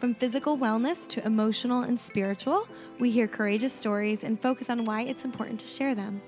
[0.00, 2.66] From physical wellness to emotional and spiritual,
[2.98, 6.22] we hear courageous stories and focus on why it's important to share them.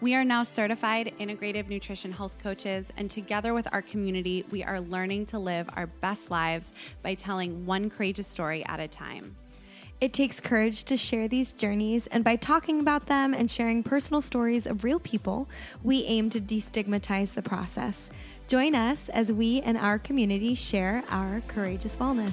[0.00, 4.80] We are now certified integrative nutrition health coaches, and together with our community, we are
[4.80, 6.72] learning to live our best lives
[7.04, 9.36] by telling one courageous story at a time.
[10.00, 14.20] It takes courage to share these journeys, and by talking about them and sharing personal
[14.20, 15.48] stories of real people,
[15.84, 18.10] we aim to destigmatize the process.
[18.48, 22.32] Join us as we and our community share our courageous wellness.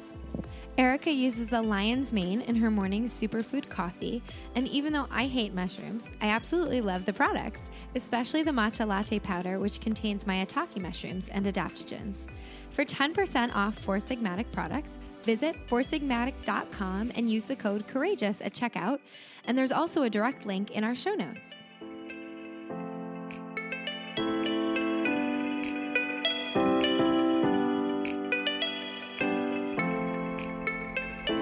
[0.77, 4.23] Erica uses the lion's mane in her morning superfood coffee,
[4.55, 7.59] and even though I hate mushrooms, I absolutely love the products,
[7.95, 12.27] especially the matcha latte powder, which contains maitake mushrooms and adaptogens.
[12.71, 18.99] For 10% off Four Sigmatic products, visit foursigmatic.com and use the code COURAGEOUS at checkout,
[19.45, 21.51] and there's also a direct link in our show notes.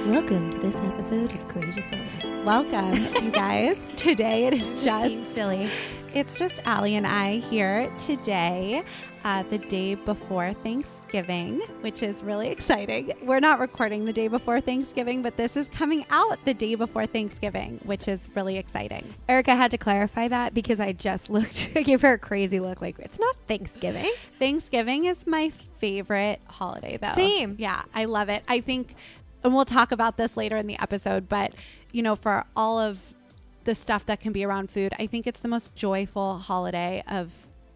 [0.09, 2.43] Welcome to this episode of Courageous Wellness.
[2.43, 3.79] Welcome, you guys.
[3.95, 5.69] Today it is just silly.
[6.15, 8.81] It's just Allie and I here today,
[9.23, 13.13] uh, the day before Thanksgiving, which is really exciting.
[13.21, 17.05] We're not recording the day before Thanksgiving, but this is coming out the day before
[17.05, 19.13] Thanksgiving, which is really exciting.
[19.27, 22.81] Erica had to clarify that because I just looked, I gave her a crazy look
[22.81, 24.11] like it's not Thanksgiving.
[24.39, 27.13] Thanksgiving is my favorite holiday, though.
[27.13, 27.55] Same.
[27.59, 28.43] Yeah, I love it.
[28.47, 28.95] I think
[29.44, 31.53] and we'll talk about this later in the episode, but
[31.91, 33.16] you know, for all of
[33.63, 37.33] the stuff that can be around food, I think it's the most joyful holiday of,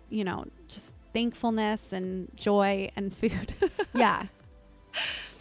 [0.09, 3.53] you know, just thankfulness and joy and food.
[3.93, 4.25] yeah.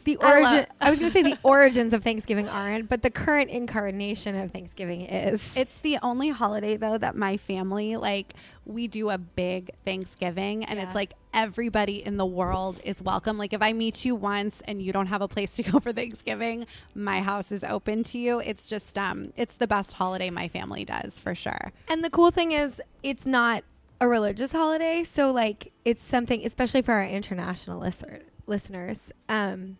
[0.05, 3.10] The origin I, I was going to say the origins of Thanksgiving aren't, but the
[3.10, 5.56] current incarnation of Thanksgiving is.
[5.56, 8.34] It's the only holiday though that my family like
[8.65, 10.87] we do a big Thanksgiving and yeah.
[10.87, 13.39] it's like everybody in the world is welcome.
[13.39, 15.93] Like if I meet you once and you don't have a place to go for
[15.93, 18.41] Thanksgiving, my house is open to you.
[18.41, 21.72] It's just um it's the best holiday my family does for sure.
[21.89, 23.65] And the cool thing is it's not
[24.01, 29.12] a religious holiday, so like it's something especially for our international listener, listeners.
[29.28, 29.77] Um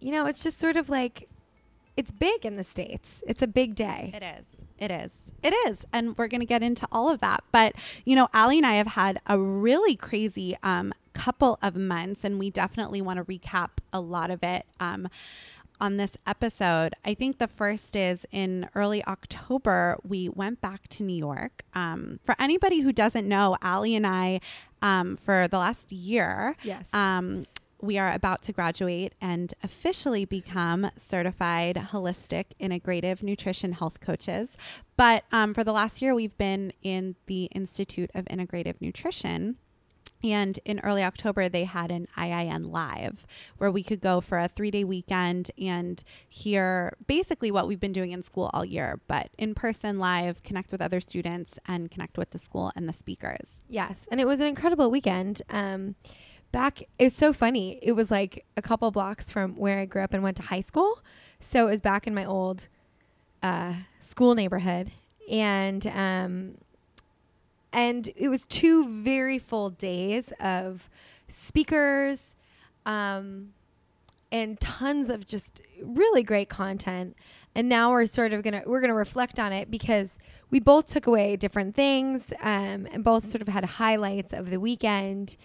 [0.00, 1.28] you know, it's just sort of like
[1.96, 3.22] it's big in the States.
[3.26, 4.10] It's a big day.
[4.14, 4.46] It is.
[4.78, 5.10] It is.
[5.42, 5.78] It is.
[5.92, 7.44] And we're going to get into all of that.
[7.52, 12.24] But, you know, Allie and I have had a really crazy um, couple of months,
[12.24, 14.66] and we definitely want to recap a lot of it.
[14.80, 15.08] Um,
[15.82, 16.94] on this episode.
[17.04, 21.64] I think the first is in early October, we went back to New York.
[21.74, 24.40] Um, for anybody who doesn't know, Allie and I,
[24.80, 26.86] um, for the last year, yes.
[26.94, 27.46] Um,
[27.82, 34.56] we are about to graduate and officially become certified holistic integrative nutrition health coaches.
[34.96, 39.56] But um, for the last year, we've been in the Institute of Integrative Nutrition.
[40.24, 43.26] And in early October, they had an IIN Live
[43.58, 47.92] where we could go for a three day weekend and hear basically what we've been
[47.92, 52.16] doing in school all year, but in person live, connect with other students and connect
[52.16, 53.60] with the school and the speakers.
[53.68, 54.06] Yes.
[54.12, 55.42] And it was an incredible weekend.
[55.50, 55.96] Um,
[56.52, 57.78] back it's so funny.
[57.82, 60.60] It was like a couple blocks from where i grew up and went to high
[60.60, 61.00] school.
[61.40, 62.68] So it was back in my old
[63.42, 64.92] uh, school neighborhood.
[65.30, 66.58] And um,
[67.72, 70.90] and it was two very full days of
[71.28, 72.36] speakers
[72.84, 73.54] um,
[74.30, 77.16] and tons of just really great content.
[77.54, 80.18] And now we're sort of gonna we're gonna reflect on it because
[80.50, 84.60] we both took away different things um, and both sort of had highlights of the
[84.60, 85.36] weekend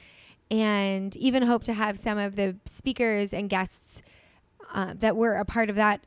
[0.49, 4.01] and even hope to have some of the speakers and guests
[4.73, 6.01] uh, that were a part of that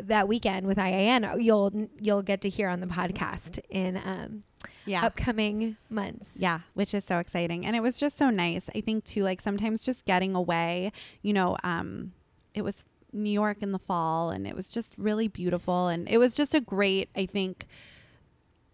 [0.00, 1.42] that weekend with IIN.
[1.42, 4.42] You'll you'll get to hear on the podcast in um,
[4.86, 5.04] Yeah.
[5.04, 6.30] upcoming months.
[6.36, 7.66] Yeah, which is so exciting.
[7.66, 8.70] And it was just so nice.
[8.74, 12.12] I think too, like sometimes just getting away, you know, um,
[12.54, 15.88] it was New York in the fall and it was just really beautiful.
[15.88, 17.66] And it was just a great, I think,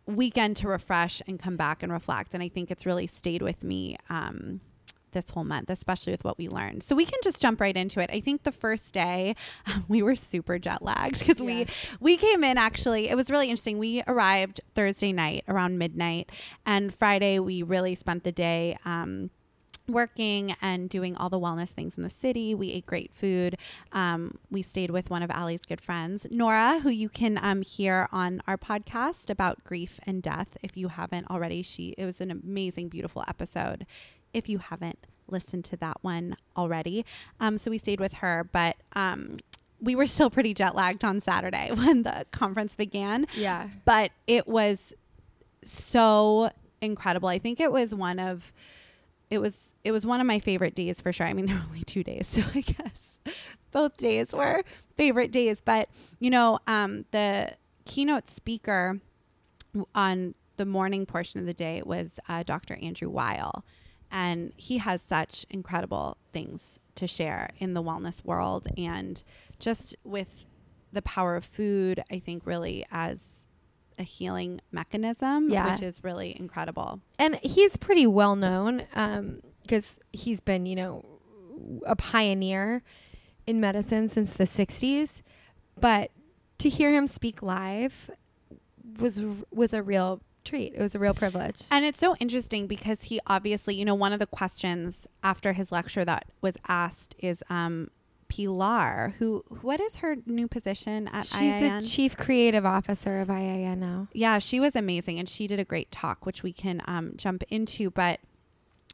[0.07, 2.35] weekend to refresh and come back and reflect.
[2.35, 3.97] And I think it's really stayed with me.
[4.09, 4.61] Um,
[5.13, 6.83] this whole month, especially with what we learned.
[6.83, 8.11] So we can just jump right into it.
[8.13, 9.35] I think the first day
[9.89, 11.47] we were super jet lagged because Yeah.
[11.47, 11.67] we
[12.01, 13.09] we came in actually.
[13.09, 13.79] It was really interesting.
[13.79, 16.31] We arrived Thursday night around midnight,
[16.67, 18.77] and Friday we really spent the day.
[18.85, 19.31] Um,
[19.91, 22.55] working and doing all the wellness things in the city.
[22.55, 23.57] We ate great food.
[23.91, 28.07] Um, we stayed with one of Allie's good friends, Nora, who you can um, hear
[28.13, 30.59] on our podcast about grief and death.
[30.63, 33.87] If you haven't already, she it was an amazing, beautiful episode.
[34.33, 34.99] If you haven't
[35.29, 37.05] listened to that one already,
[37.41, 38.77] um, so we stayed with her, but.
[38.95, 39.39] Um,
[39.81, 43.69] we were still pretty jet lagged on Saturday when the conference began Yeah.
[43.85, 44.93] but it was
[45.63, 47.29] so incredible.
[47.29, 48.53] I think it was one of
[49.31, 51.27] it was it was one of my favorite days for sure.
[51.27, 53.35] I mean, there were only two days, so I guess
[53.71, 54.65] both days were
[54.97, 55.61] favorite days.
[55.61, 55.89] But
[56.19, 57.53] you know, um, the
[57.85, 59.01] keynote speaker
[59.95, 62.75] on the morning portion of the day was uh, Dr.
[62.83, 63.65] Andrew Weil,
[64.11, 69.23] and he has such incredible things to share in the wellness world and
[69.59, 70.45] just with
[70.93, 72.03] the power of food.
[72.11, 73.19] I think really as
[73.99, 75.73] a healing mechanism, Yeah.
[75.73, 77.01] which is really incredible.
[77.19, 81.05] and he's pretty well known um, because he's been, you know,
[81.85, 82.83] a pioneer
[83.47, 85.23] in medicine since the 60s.
[85.81, 86.11] But
[86.59, 88.11] to hear him speak live
[88.99, 89.21] was
[89.53, 90.75] was a real treat.
[90.75, 91.63] It was a real privilege.
[91.71, 95.71] And it's so interesting because he obviously, you know, one of the questions after his
[95.71, 97.91] lecture that was asked is um
[98.29, 101.81] Pilar, who what is her new position at She's IIN?
[101.81, 104.09] the chief creative officer of IIN now.
[104.13, 107.43] yeah, she was amazing and she did a great talk which we can um jump
[107.49, 108.21] into, but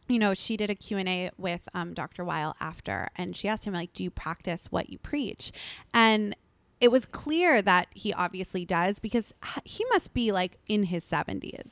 [0.06, 2.24] you know, she did a Q&A with um, Dr.
[2.26, 5.50] Weil after and she asked him like, "Do you practice what you preach?"
[5.94, 6.36] And
[6.84, 9.32] it was clear that he obviously does because
[9.64, 11.70] he must be like in his 70s.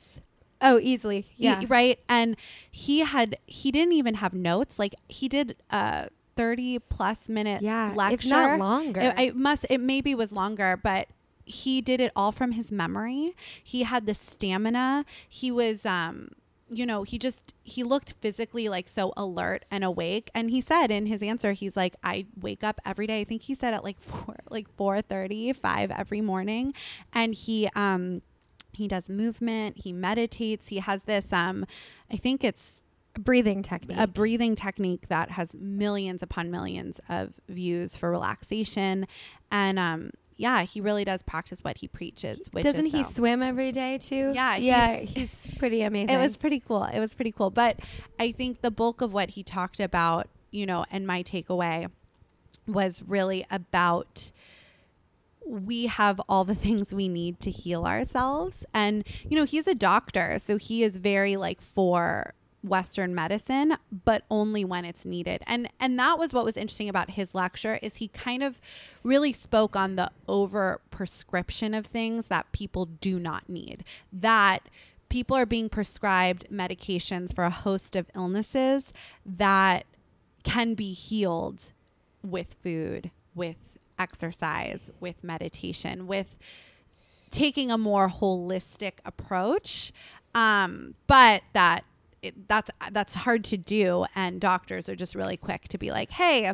[0.59, 1.21] Oh, easily.
[1.35, 1.61] He- Yeah.
[1.67, 1.99] right.
[2.09, 2.35] And
[2.71, 4.79] he had he didn't even have notes.
[4.79, 7.93] Like he did a thirty plus minute yeah.
[7.95, 8.15] lecture.
[8.15, 9.01] If not longer.
[9.01, 11.09] It, it must it maybe was longer, but
[11.45, 13.35] he did it all from his memory.
[13.63, 15.05] He had the stamina.
[15.29, 16.29] He was um
[16.77, 20.29] you know, he just he looked physically like so alert and awake.
[20.33, 23.21] And he said in his answer, he's like, I wake up every day.
[23.21, 26.73] I think he said at like four like four thirty, five every morning.
[27.13, 28.21] And he um
[28.71, 31.65] he does movement, he meditates, he has this um
[32.11, 32.81] I think it's
[33.15, 33.97] a breathing technique.
[33.99, 39.05] a breathing technique that has millions upon millions of views for relaxation
[39.51, 43.41] and um yeah he really does practice what he preaches which Doesn't he so- swim
[43.43, 44.31] every day too?
[44.33, 44.97] Yeah, Yeah.
[44.97, 46.09] he's- He's pretty amazing.
[46.09, 47.77] it was pretty cool it was pretty cool but
[48.19, 51.89] i think the bulk of what he talked about you know and my takeaway
[52.67, 54.31] was really about
[55.45, 59.75] we have all the things we need to heal ourselves and you know he's a
[59.75, 63.75] doctor so he is very like for western medicine
[64.05, 67.77] but only when it's needed and and that was what was interesting about his lecture
[67.81, 68.61] is he kind of
[69.03, 73.83] really spoke on the over prescription of things that people do not need
[74.13, 74.69] that
[75.09, 78.91] people are being prescribed medications for a host of illnesses
[79.25, 79.85] that
[80.43, 81.65] can be healed
[82.23, 83.57] with food, with
[83.99, 86.35] exercise, with meditation, with
[87.31, 89.91] taking a more holistic approach.
[90.33, 91.83] Um, but that
[92.23, 96.09] it, that's that's hard to do, and doctors are just really quick to be like,
[96.09, 96.51] "Hey,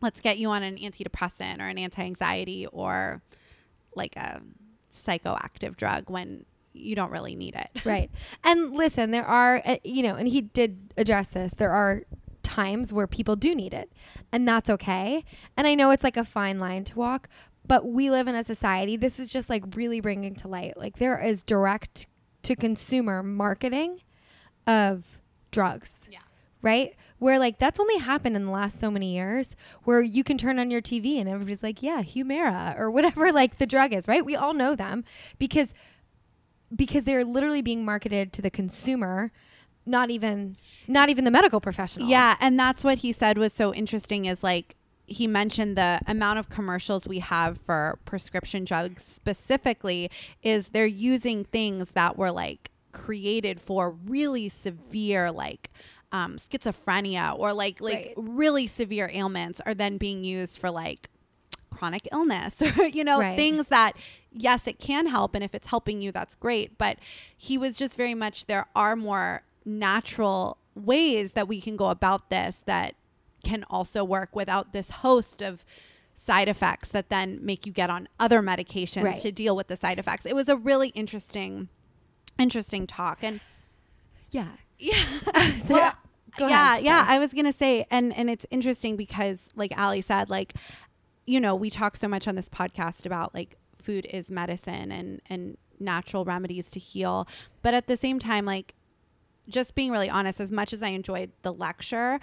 [0.00, 3.20] let's get you on an antidepressant or an anti-anxiety or
[3.94, 4.40] like a
[5.04, 8.10] psychoactive drug when you don't really need it." right.
[8.44, 11.52] And listen, there are, uh, you know, and he did address this.
[11.54, 12.04] There are
[12.44, 13.92] times where people do need it,
[14.30, 15.24] and that's okay.
[15.56, 17.28] And I know it's like a fine line to walk,
[17.66, 18.96] but we live in a society.
[18.96, 20.76] This is just like really bringing to light.
[20.76, 22.06] Like there is direct
[22.44, 24.00] to consumer marketing
[24.66, 25.92] of drugs.
[26.10, 26.20] Yeah.
[26.60, 26.94] Right?
[27.18, 30.58] Where like that's only happened in the last so many years where you can turn
[30.58, 34.24] on your TV and everybody's like, yeah, Humira or whatever like the drug is, right?
[34.24, 35.04] We all know them
[35.38, 35.72] because
[36.74, 39.30] because they're literally being marketed to the consumer,
[39.84, 40.56] not even
[40.88, 42.08] not even the medical professional.
[42.08, 44.76] Yeah, and that's what he said was so interesting is like
[45.06, 50.10] he mentioned the amount of commercials we have for prescription drugs specifically
[50.42, 55.70] is they're using things that were like created for really severe like
[56.12, 58.12] um, schizophrenia or like like Right.
[58.16, 61.08] really severe ailments are then being used for like
[61.70, 63.34] chronic illness or, you know, Right.
[63.36, 63.96] things that,
[64.30, 65.34] yes, it can help.
[65.34, 66.76] And if it's helping you, that's great.
[66.76, 66.98] But
[67.36, 72.28] he was just very much, there are more natural ways that we can go about
[72.30, 72.94] this that
[73.42, 75.64] can also work without this host of
[76.14, 79.18] side effects that then make you get on other medications Right.
[79.20, 80.26] to deal with the side effects.
[80.26, 81.68] It was a really interesting,
[82.38, 83.18] interesting talk.
[83.22, 83.40] And
[84.30, 84.48] Yeah.
[84.78, 85.04] yeah.
[85.66, 85.92] So, Well,
[86.38, 86.84] go yeah, ahead.
[86.84, 87.04] yeah.
[87.04, 87.16] Sorry.
[87.16, 90.54] I was gonna say, and and it's interesting because, like Allie said, like,
[91.26, 95.20] you know, we talk so much on this podcast about like food is medicine and
[95.28, 97.26] and natural remedies to heal,
[97.62, 98.74] but at the same time, like,
[99.48, 102.18] just being really honest, as much as I enjoyed the lecture.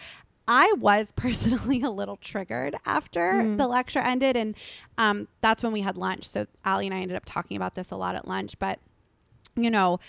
[0.51, 3.57] I was personally a little triggered after Mm.
[3.57, 4.55] the lecture ended, and
[4.97, 6.27] um, that's when we had lunch.
[6.27, 8.57] So Allie and I ended up talking about this a lot at lunch.
[8.57, 8.79] But
[9.55, 9.99] you know,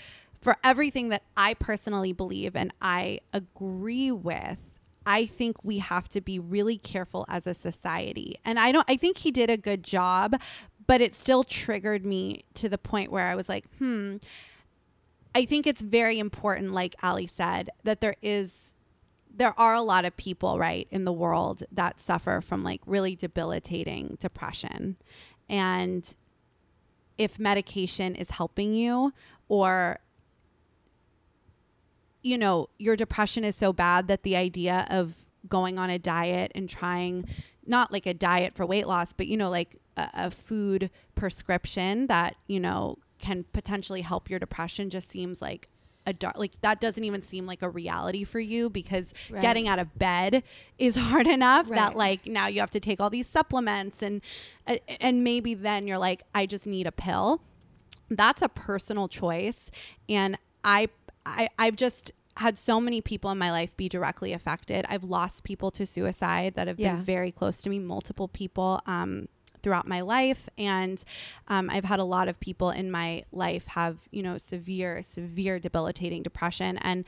[0.41, 4.59] for everything that I personally believe and I agree with,
[5.07, 8.37] I think we have to be really careful as a society.
[8.45, 10.37] And I don't I think he did a good job,
[10.87, 14.17] but it still triggered me to the point where I was like, "Hmm,
[15.35, 18.73] I think it's very important like Allie said that there is
[19.33, 23.15] there are a lot of people, right, in the world that suffer from like really
[23.15, 24.97] debilitating depression.
[25.49, 26.05] And
[27.21, 29.13] if medication is helping you
[29.49, 29.99] or
[32.23, 35.15] you know, your depression is so bad that the idea of
[35.49, 37.27] going on a diet and trying
[37.67, 42.07] not like a diet for weight loss, but you know, like a, a food prescription
[42.09, 45.69] that, you know, can potentially help your depression just seems like
[46.07, 49.43] a dark like that doesn't even seem like a reality for you because Right.
[49.43, 50.43] getting out of bed
[50.79, 54.23] is hard enough that like now you have to take all these supplements and
[55.01, 57.43] and maybe then you're like I just need a pill.
[58.09, 59.71] That's a personal choice.
[60.09, 60.89] And I,
[61.27, 64.87] I i've just had so many people in my life be directly affected.
[64.89, 66.95] I've lost people to suicide that have Yeah.
[66.97, 68.81] been very close to me multiple people.
[68.87, 69.29] Um,
[69.63, 71.03] throughout my life and
[71.49, 75.59] um, i've had a lot of people in my life have you know severe severe
[75.59, 77.05] debilitating depression and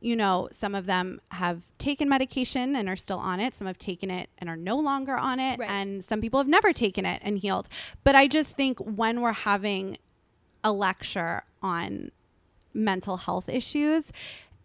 [0.00, 3.78] you know some of them have taken medication and are still on it some have
[3.78, 5.70] taken it and are no longer on it Right.
[5.70, 7.68] and some people have never taken it and healed
[8.02, 9.96] but i just think when we're having
[10.62, 12.10] a lecture on
[12.72, 14.04] mental health issues.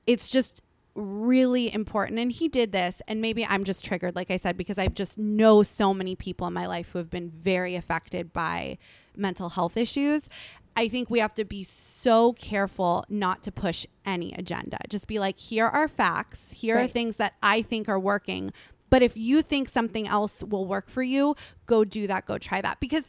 [0.08, 0.62] It's just
[0.96, 2.20] really important.
[2.20, 5.18] And he did this, and maybe I'm just triggered, like I said, because I just
[5.18, 8.78] know so many people in my life who have been very affected by
[9.16, 10.30] mental health issues.
[10.76, 14.78] I think we have to be so careful not to push any agenda.
[14.88, 18.54] Just be like, here are facts, here are things that I think are working.
[18.90, 22.62] But if you think something else will work for you, go do that, go try
[22.62, 22.80] that.
[22.80, 23.04] Because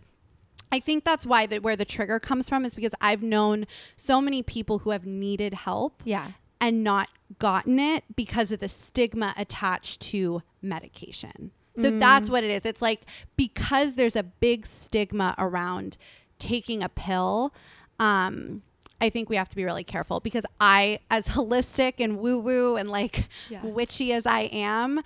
[0.73, 4.21] I think that's why that where the trigger comes from is because I've known so
[4.21, 6.33] many people who have needed help Yeah.
[6.61, 11.53] And not gotten it because of the stigma attached to medication.
[11.77, 12.67] So that's what it is.
[12.67, 15.97] It's like because there's a big stigma around
[16.39, 17.55] taking a pill,
[17.99, 18.63] um,
[19.01, 22.77] I think we have to be really careful because I, as holistic and woo woo
[22.77, 23.65] and like Yeah.
[23.65, 25.01] witchy as I am,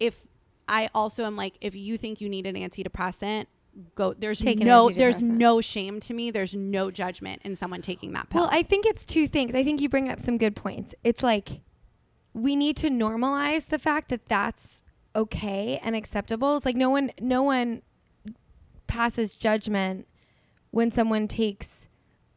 [0.00, 0.26] if
[0.68, 3.46] I also am like, if you think you need an antidepressant,
[3.94, 4.14] go.
[4.14, 6.30] There's Take an no, there's no shame to me.
[6.30, 8.42] There's no judgment in someone taking that pill.
[8.42, 9.54] Well, I think it's two things.
[9.54, 10.94] I think you bring up some good points.
[11.04, 11.60] It's like
[12.32, 14.82] we need to normalize the fact that that's
[15.16, 16.56] okay and acceptable.
[16.56, 17.82] It's like no one no one
[18.86, 20.06] passes judgment
[20.70, 21.86] when someone takes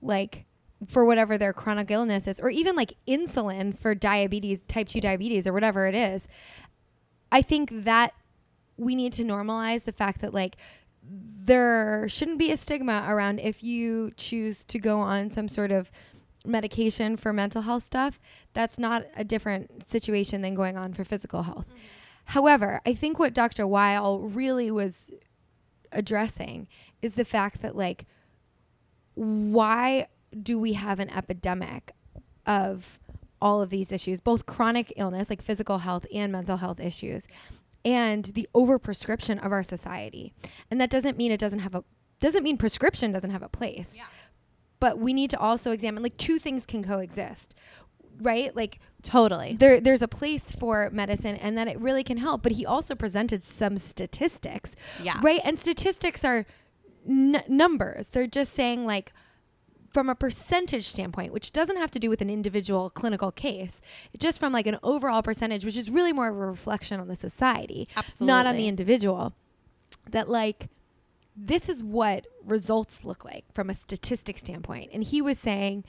[0.02, 0.46] like
[0.88, 5.48] for whatever their chronic illness is or even like insulin for diabetes, type 2 diabetes
[5.48, 6.28] or whatever it is.
[7.32, 8.14] I think that
[8.78, 10.56] we need to normalize the fact that like
[11.10, 15.92] there shouldn't be a stigma around if you choose to go on some sort of
[16.46, 18.20] medication for mental health stuff.
[18.54, 21.68] That's not a different situation than going on for physical health.
[21.70, 21.78] Mm-hmm.
[22.26, 23.66] However, I think what Dr.
[23.66, 25.12] Weil really was
[25.92, 26.68] addressing
[27.02, 28.06] is the fact that like
[29.16, 30.08] why
[30.44, 31.94] do we have an epidemic
[32.46, 33.00] of
[33.42, 37.28] all of these issues, both chronic illness, like physical health and mental health issues,
[37.88, 40.34] and the overprescription of our society.
[40.70, 41.84] And that doesn't mean it doesn't have a
[42.20, 43.90] doesn't mean prescription doesn't have a place.
[43.96, 44.04] Yeah.
[44.80, 47.56] But we need to also examine like two things can coexist.
[48.20, 48.56] Right?
[48.56, 49.56] Like totally.
[49.60, 52.96] there there's a place for medicine and that it really can help, but he also
[52.96, 55.20] presented some statistics Yeah.
[55.22, 55.40] right?
[55.44, 56.46] And statistics are
[57.08, 58.08] n- numbers.
[58.08, 59.14] They're just saying like
[59.90, 63.82] from a percentage standpoint, which doesn't have to do with an individual clinical case,
[64.18, 67.16] just from like an overall percentage, which is really more of a reflection on the
[67.16, 67.88] society,
[68.28, 69.34] not on the individual.
[70.10, 70.68] That like
[71.36, 74.90] this is what results look like from a statistic standpoint.
[74.92, 75.84] And he was saying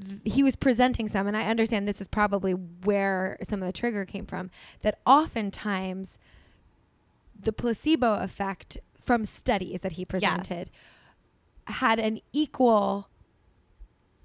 [0.00, 3.72] th- he was presenting some, and I understand this is probably where some of the
[3.72, 6.16] trigger came from, that oftentimes
[7.38, 10.70] the placebo effect from studies that he presented
[11.66, 13.08] had an equal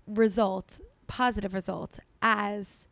[0.09, 2.85] result, positive result as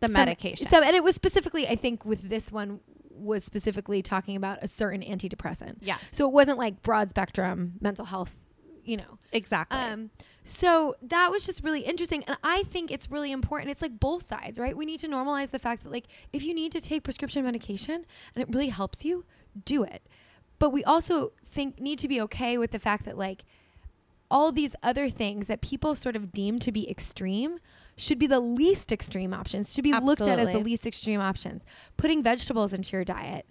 [0.00, 0.68] The medication.
[0.68, 4.68] So, and it was specifically, I think, with this one was specifically talking about a
[4.68, 5.76] certain antidepressant.
[5.80, 8.46] yeah, So it wasn't like broad spectrum mental health,
[8.84, 9.18] you know.
[9.32, 9.78] exactly.
[9.78, 10.10] Um,
[10.44, 13.70] so that was just really interesting, and I think it's really important.
[13.70, 14.74] It's like both sides, right?
[14.76, 18.06] We need to normalize the fact that like if you need to take prescription medication
[18.34, 19.24] and it really helps you,
[19.64, 20.06] do it.
[20.58, 23.44] But we also think need to be okay with the fact that like
[24.30, 27.58] all these other things that people sort of deem to be extreme
[27.96, 31.62] should be the least extreme options, should be looked at as the least extreme options.
[31.96, 33.46] Putting vegetables into your diet.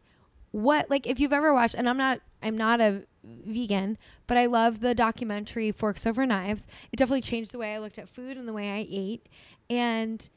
[0.51, 4.45] What like if you've ever watched and I'm not I'm not a vegan, but I
[4.45, 6.65] love the documentary Forks Over Knives.
[6.91, 9.27] It definitely changed the way I looked at food and the way I ate.
[9.69, 10.27] And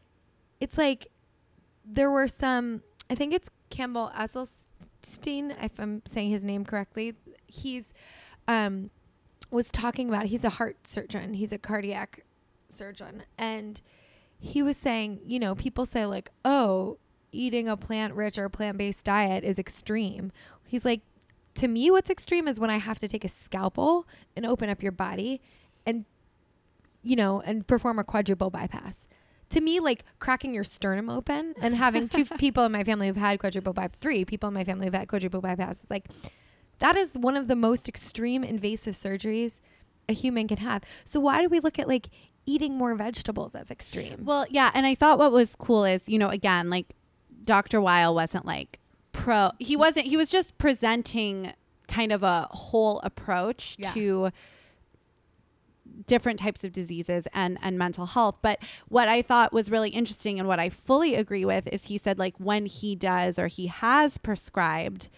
[0.61, 1.09] it's like
[1.85, 7.15] there were some I think it's Campbell Esselstyn, if I'm saying his name correctly.
[7.47, 7.85] He's
[8.49, 8.91] um
[9.50, 12.25] was talking about he's a heart surgeon, he's a cardiac
[12.75, 13.80] surgeon, and
[14.38, 16.99] he was saying, you know, people say like, "Oh,
[17.33, 20.33] eating a plant-rich or plant-based diet is extreme."
[20.66, 21.02] He's like,
[21.57, 24.83] "To me, what's extreme is when I have to take a scalpel and open up
[24.83, 25.40] your body
[25.85, 26.04] and
[27.02, 28.97] you know, and perform a quadruple bypass."
[29.50, 33.16] To me, like cracking your sternum open and having two people in my family who've
[33.16, 36.07] had quadruple bypass, three people in my family who've had quadruple bypass, it's like
[36.81, 39.61] that is one of the most extreme invasive surgeries
[40.09, 40.83] a human can have.
[41.05, 42.09] So why do we look at like
[42.47, 44.25] eating more vegetables as extreme?
[44.25, 46.95] Well, yeah, and I thought what was cool is, you know, again, like
[47.45, 47.81] Dr.
[47.81, 48.79] Weil wasn't like
[49.13, 51.53] pro he wasn't he was just presenting
[51.89, 53.93] kind of a whole approach Yeah.
[53.93, 54.31] to
[56.07, 58.59] different types of diseases and and mental health but
[58.89, 62.19] what i thought was really interesting and what i fully agree with is he said
[62.19, 65.09] like when he does or he has prescribed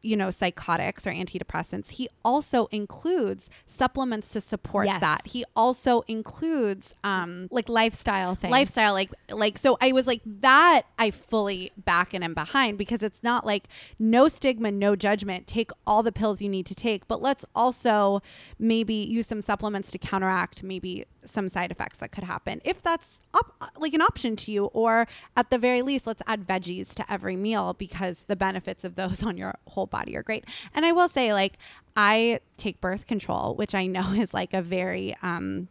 [0.00, 5.00] you know psychotics or antidepressants he also includes supplements to support Yes.
[5.00, 8.52] that he also includes um like lifestyle things.
[8.52, 13.02] lifestyle like like so i was like that i fully back and am behind because
[13.02, 13.64] it's not like
[13.98, 18.22] no stigma no judgment take all the pills you need to take but let's also
[18.58, 23.20] maybe use some supplements to counteract maybe some side effects that could happen if that's
[23.34, 25.06] op- like an option to you or
[25.36, 29.22] at the very least let's add veggies to every meal because the benefits of those
[29.28, 31.58] on your whole body are great and i will say like
[31.96, 35.68] i take birth control which i know is like a very um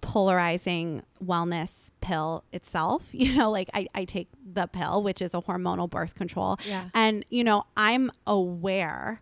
[0.00, 3.02] polarizing wellness pill itself.
[3.12, 6.58] You know, like I, I take the pill, which is a hormonal birth control.
[6.66, 6.88] Yeah.
[6.94, 9.20] And, you know, I'm aware,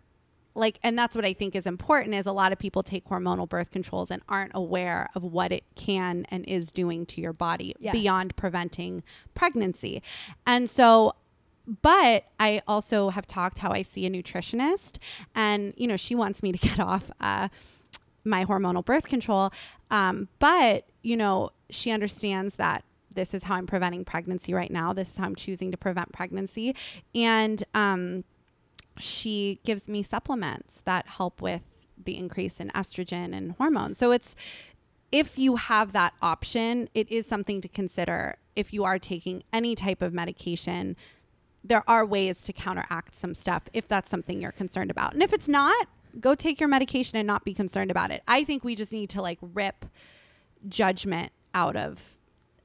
[0.55, 3.47] like, and that's what I think is important is a lot of people take hormonal
[3.47, 7.75] birth controls and aren't aware of what it can and is doing to your body
[7.77, 7.91] Yes.
[7.91, 9.03] beyond preventing
[9.35, 10.01] pregnancy.
[10.47, 11.13] And so
[11.81, 14.97] but I also have talked how I see a nutritionist,
[15.35, 17.49] and you know she wants me to get off uh,
[18.23, 19.51] my hormonal birth control.
[19.91, 24.93] Um, but you know she understands that this is how I'm preventing pregnancy right now.
[24.93, 26.75] This is how I'm choosing to prevent pregnancy,
[27.13, 28.23] and um,
[28.97, 31.61] she gives me supplements that help with
[32.03, 33.97] the increase in estrogen and hormones.
[33.97, 34.35] So it's
[35.11, 39.75] if you have that option, it is something to consider if you are taking any
[39.75, 40.95] type of medication.
[41.63, 45.13] There are ways to counteract some stuff if that's something you're concerned about.
[45.13, 45.87] And if it's not,
[46.19, 48.23] go take your medication and not be concerned about it.
[48.27, 49.85] I think we just need to like rip
[50.67, 52.17] judgment out of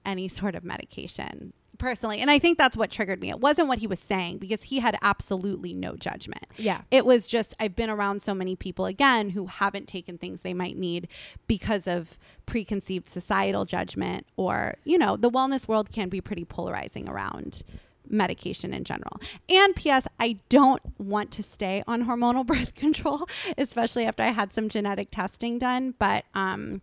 [0.05, 2.21] any sort of medication personally.
[2.21, 3.31] And I think that's what triggered me.
[3.31, 6.47] It wasn't what he was saying because he had absolutely no judgment.
[6.57, 6.83] Yeah.
[6.91, 10.55] It was just, I've been around so many people again who haven't taken things they
[10.55, 11.09] might need
[11.47, 17.09] because of preconceived societal judgment or, you know, the wellness world can be pretty polarizing
[17.09, 17.65] around
[18.09, 19.21] medication in general.
[19.49, 24.53] And PS, I don't want to stay on hormonal birth control, especially after I had
[24.53, 26.83] some genetic testing done, but um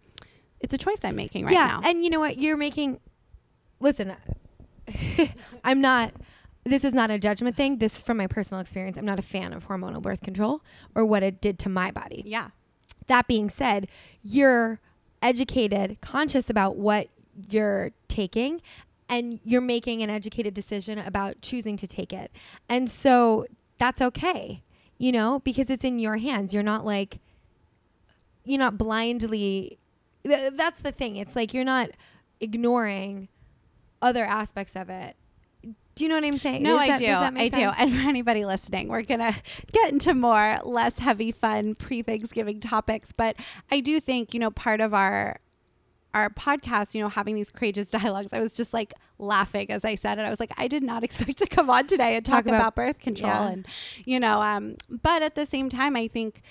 [0.62, 1.68] it's a choice I'm making right yeah.
[1.68, 1.82] now.
[1.84, 2.38] And you know what?
[2.38, 3.00] You're making.
[3.80, 4.16] Listen,
[5.64, 6.14] I'm not.
[6.64, 7.80] This is not a judgment thing.
[7.80, 8.98] This is from my personal experience.
[8.98, 10.62] I'm not a fan of hormonal birth control
[10.94, 12.24] or what it did to my body.
[12.26, 12.50] yeah.
[13.08, 13.88] That being said,
[14.24, 14.80] you're
[15.24, 17.08] educated, conscious about what
[17.50, 18.62] you're taking,
[19.12, 22.32] and you're making an educated decision about choosing to take it.
[22.69, 23.45] And so
[23.78, 24.63] that's okay,
[24.97, 26.54] you know, because it's in your hands.
[26.54, 27.19] You're not like,
[28.45, 29.78] you're not blindly,
[30.26, 31.17] th- that's the thing.
[31.17, 31.89] It's like you're not
[32.39, 33.28] ignoring
[34.02, 35.17] other aspects of it.
[35.93, 36.63] Do you know what I'm saying?
[36.63, 37.06] No, Does I do.
[37.12, 37.60] I make do.
[37.60, 39.36] And for anybody listening, we're going to
[39.74, 43.12] get into more less heavy, fun pre Thanksgiving topics.
[43.12, 43.36] But
[43.69, 45.41] I do think, you know, part of our
[46.13, 49.95] our podcast, you know, having these courageous dialogues, I was just like laughing as I
[49.95, 50.24] said it.
[50.24, 52.60] I was like, I did not expect to come on today and talk, Talk about-
[52.62, 53.32] about, birth control.
[53.32, 53.47] yeah.
[53.50, 53.67] And,
[54.06, 56.41] you know, um, but at the same time, I think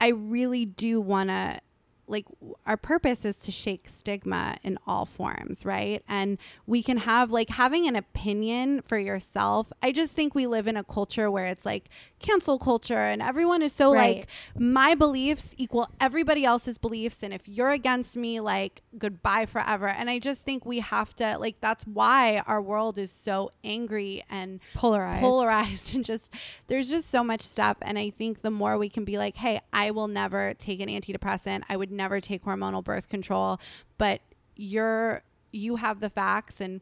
[0.00, 1.60] I really do want to
[2.06, 2.26] like
[2.66, 6.02] our purpose is to shake stigma in all forms, right?
[6.08, 9.72] And we can have like having an opinion for yourself.
[9.82, 11.88] I just think we live in a culture where it's like
[12.20, 14.16] cancel culture and everyone is so Right.
[14.18, 19.88] like my beliefs equal everybody else's beliefs and if you're against me like goodbye forever.
[19.88, 24.22] And I just think we have to like that's why our world is so angry
[24.30, 25.20] and Polarized.
[25.22, 26.30] polarized and just
[26.66, 29.60] there's just so much stuff and i think the more we can be like hey
[29.72, 33.58] i will never take an antidepressant i would never take hormonal birth control
[33.98, 34.20] but
[34.56, 36.80] you're you have the facts and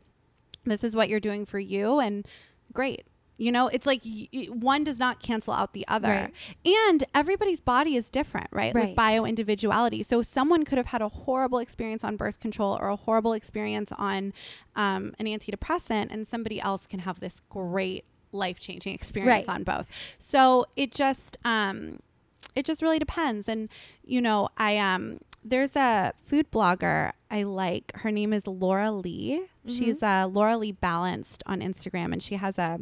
[0.64, 2.26] this is what you're doing for you and
[2.72, 3.04] great
[3.38, 6.32] you know it's like y- one does not cancel out the other Right.
[6.86, 8.88] and everybody's body is different right, Right.
[8.88, 12.88] like bio individuality so someone could have had a horrible experience on birth control or
[12.88, 14.32] a horrible experience on
[14.76, 19.54] um, an antidepressant and somebody else can have this great life-changing experience Right.
[19.54, 19.86] on both
[20.18, 21.98] so it just um
[22.54, 23.48] it just really depends.
[23.48, 23.68] And
[24.04, 27.92] you know i um there's a food blogger i like.
[27.96, 29.42] Her name is Laura Lea.
[29.66, 32.80] She's uh Laura Lea balanced on instagram and she has a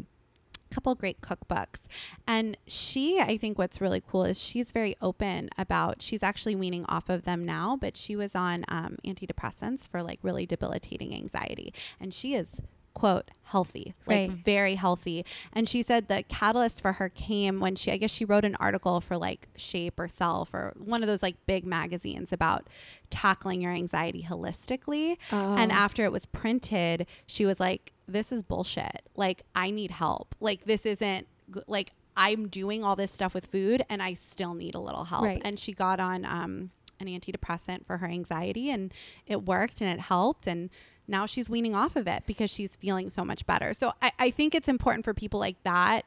[0.71, 1.81] couple great cookbooks.
[2.27, 6.85] And she i think what's really cool is she's very open about she's actually weaning
[6.87, 11.73] off of them now but she was on um, antidepressants for like really debilitating anxiety.
[11.99, 12.61] And she is
[12.95, 14.31] quote healthy like Right.
[14.31, 18.25] very healthy and she said the catalyst for her came when she i guess she
[18.25, 22.33] wrote an article for like shape or self or one of those like big magazines
[22.33, 22.69] about
[23.11, 25.75] tackling your anxiety holistically and Oh.
[25.75, 29.03] after it was printed, she was like, "This is bullshit.
[29.17, 30.35] Like, I need help.
[30.41, 31.27] Like, this isn't
[31.67, 35.25] like I'm doing all this stuff with food, and I still need a little help."
[35.25, 35.43] Right.
[35.45, 38.93] And she got on um, an antidepressant for her anxiety, and
[39.27, 40.71] it worked, and it helped, and
[41.11, 43.75] now she's weaning off of it because she's feeling so much better.
[43.75, 46.05] So I, I think it's important for people like that.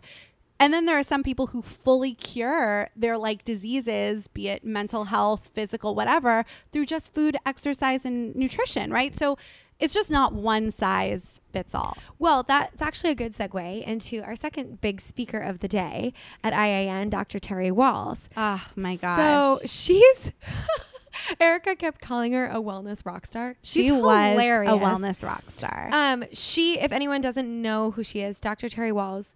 [0.59, 5.05] And then there are some people who fully cure their like diseases, be it mental
[5.05, 9.15] health, physical, whatever, through just food, exercise, and nutrition, right?
[9.15, 9.37] So
[9.79, 11.97] it's just not one size fits all.
[12.19, 16.13] Well, that's actually a good segue into our second big speaker of the day
[16.43, 17.39] at IIN, Dr.
[17.39, 18.27] Terry Wahls.
[18.35, 19.19] Oh my gosh.
[19.19, 20.31] So she's
[21.39, 23.55] Erica kept calling her a wellness rock star.
[23.61, 24.71] she She's was hilarious.
[24.73, 25.89] a wellness rock star.
[25.91, 28.69] Um, she, if anyone doesn't know who she is, Dr.
[28.69, 29.33] Terry Wahls.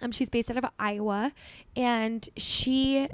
[0.00, 1.32] Um, she's based out of Iowa,
[1.76, 3.08] and she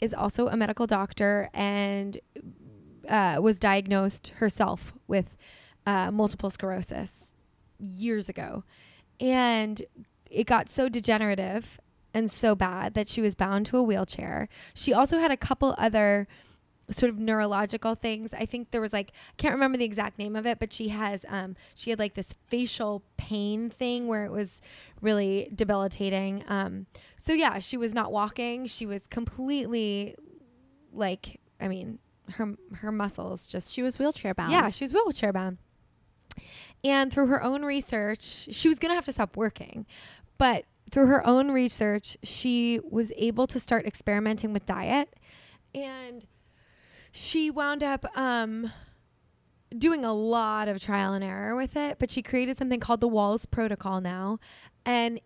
[0.00, 2.18] is also a medical doctor and
[3.08, 5.36] uh, was diagnosed herself with
[5.86, 7.34] uh, multiple sclerosis
[7.80, 8.62] years ago,
[9.18, 9.82] and
[10.30, 11.80] it got so degenerative
[12.14, 14.48] and so bad that she was bound to a wheelchair.
[14.74, 16.28] She also had a couple other
[16.90, 18.32] sort of neurological things.
[18.32, 20.88] I think there was like I can't remember the exact name of it, but she
[20.88, 24.60] has um she had like this facial pain thing where it was
[25.00, 26.44] really debilitating.
[26.48, 28.66] Um so yeah, she was not walking.
[28.66, 30.14] She was completely
[30.92, 31.98] like I mean,
[32.32, 34.52] her her muscles just she was wheelchair bound.
[34.52, 35.58] yeah, she was wheelchair bound.
[36.84, 39.84] And through her own research, she was going to have to stop working.
[40.38, 45.16] But through her own research, she was able to start experimenting with diet.
[45.74, 46.24] And
[47.18, 48.72] she wound up um,
[49.76, 51.98] doing a lot of trial and error with it.
[51.98, 54.38] But she created something called the Wahls Protocol now.
[54.86, 55.20] And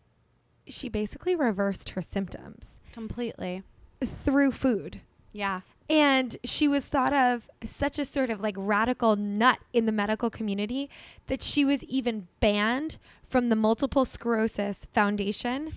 [0.67, 3.63] she basically reversed her symptoms completely.
[4.03, 5.03] through food.
[5.33, 5.61] Yeah.
[5.91, 10.31] And she was thought of such a sort of like radical nut in the medical
[10.31, 10.89] community
[11.27, 12.97] that she was even banned
[13.29, 15.75] from the Multiple Sclerosis Foundation.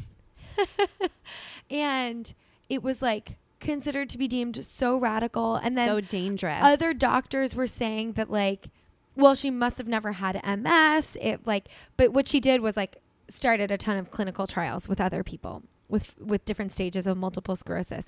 [1.69, 2.33] and
[2.69, 5.55] it was like considered to be deemed so radical.
[5.55, 6.59] And then so dangerous.
[6.61, 8.67] other doctors were saying that like
[9.15, 12.97] well she must have never had ms it like but what she did was like
[13.29, 17.55] started a ton of clinical trials with other people with with different stages of multiple
[17.55, 18.05] sclerosis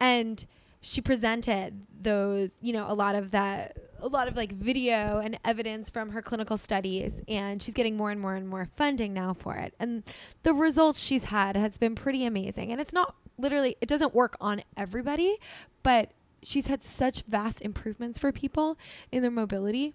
[0.00, 0.46] and
[0.80, 5.38] she presented those you know a lot of that a lot of like video and
[5.44, 9.34] evidence from her clinical studies and she's getting more and more and more funding now
[9.34, 10.02] for it and
[10.42, 14.36] the results she's had has been pretty amazing and it's not literally it doesn't work
[14.40, 15.36] on everybody
[15.82, 16.10] but
[16.42, 18.78] she's had such vast improvements for people
[19.12, 19.94] in their mobility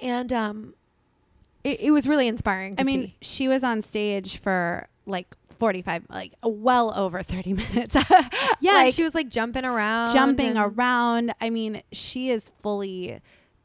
[0.00, 0.74] and um
[1.64, 3.16] it, it was really inspiring to I mean, see.
[3.20, 7.94] she was on stage for like 45, like well over 30 minutes.
[8.60, 11.34] yeah like, and she was like jumping around jumping around.
[11.40, 13.20] I mean, she is fully,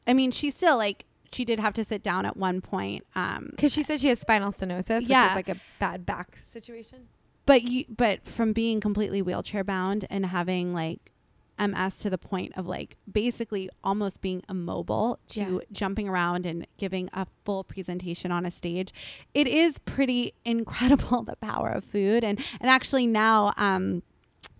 [0.07, 3.05] I mean, she's still like, she did have to sit down at one point.
[3.15, 7.07] Um, because she said she has spinal stenosis which is like a bad back situation
[7.45, 11.11] but you, but from being completely wheelchair bound and having like
[11.57, 15.59] MS to the point of like basically almost being immobile to Yeah.
[15.71, 18.91] jumping around and giving a full presentation on a stage.
[19.33, 24.03] It is pretty incredible the power of food and and actually now um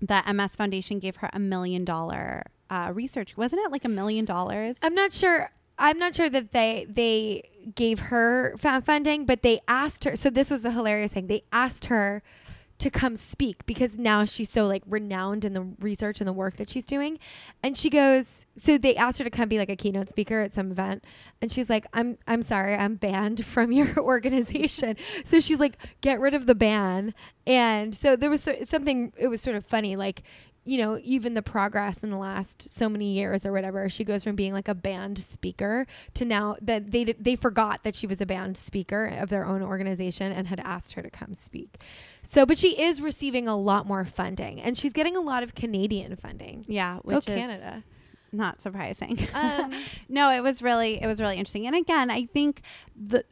[0.02, 4.26] the MS Foundation gave her a million dollar uh, research wasn't it like a million
[4.26, 5.52] dollars I'm not sure.
[5.78, 10.16] I'm not sure that they they gave her funding, but they asked her.
[10.16, 11.28] So this was the hilarious thing.
[11.28, 12.24] They asked her
[12.78, 16.58] to come speak because now she's so like renowned in the research and the work
[16.58, 17.20] that she's doing.
[17.64, 20.54] And she goes, so they asked her to come be like a keynote speaker at
[20.54, 21.04] some event.
[21.42, 24.98] And she's like, I'm I'm sorry, I'm banned from your organization.
[25.26, 27.14] so she's like, get rid of the ban.
[27.48, 30.24] And so there was so, something it was sort of funny like
[30.68, 34.24] you know, even the progress in the last so many years or whatever, she goes
[34.24, 38.08] from being like a banned speaker to now that they did- they forgot that she
[38.08, 41.82] was a banned speaker of their own organization and had asked her to come speak.
[42.24, 45.54] So, but she is receiving a lot more funding, and she's getting a lot of
[45.56, 46.66] Canadian funding.
[46.68, 47.84] yeah Go which is Canada!
[48.32, 49.72] not surprising Um,
[50.10, 52.62] no it was really it was really interesting and again i think
[52.96, 53.24] the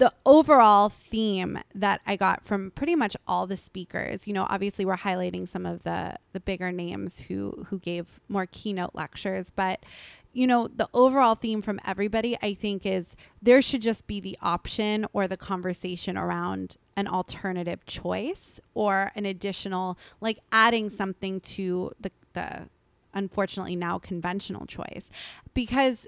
[0.00, 4.82] the overall theme that i got from pretty much all the speakers you know obviously
[4.82, 9.84] we're highlighting some of the the bigger names who who gave more keynote lectures but
[10.32, 14.38] you know the overall theme from everybody i think is there should just be the
[14.40, 21.92] option or the conversation around an alternative choice or an additional like adding something to
[22.00, 22.68] the the
[23.14, 25.10] unfortunately now conventional choice.
[25.54, 26.06] Because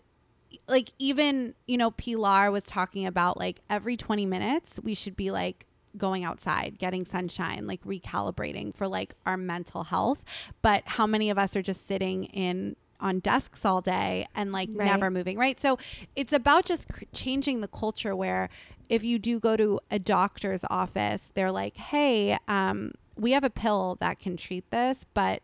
[0.69, 5.31] like even you know pilar was talking about like every 20 minutes we should be
[5.31, 10.25] like going outside getting sunshine like recalibrating for like our mental health.
[10.63, 14.69] But how many of us are just sitting in on desks all day and like
[14.73, 14.87] Right.
[14.87, 15.61] never moving right?
[15.61, 15.79] So
[16.17, 18.49] it's about just cr- changing the culture where
[18.89, 23.51] if you do go to a doctor's office they're like hey um, we have a
[23.51, 25.43] pill that can treat this but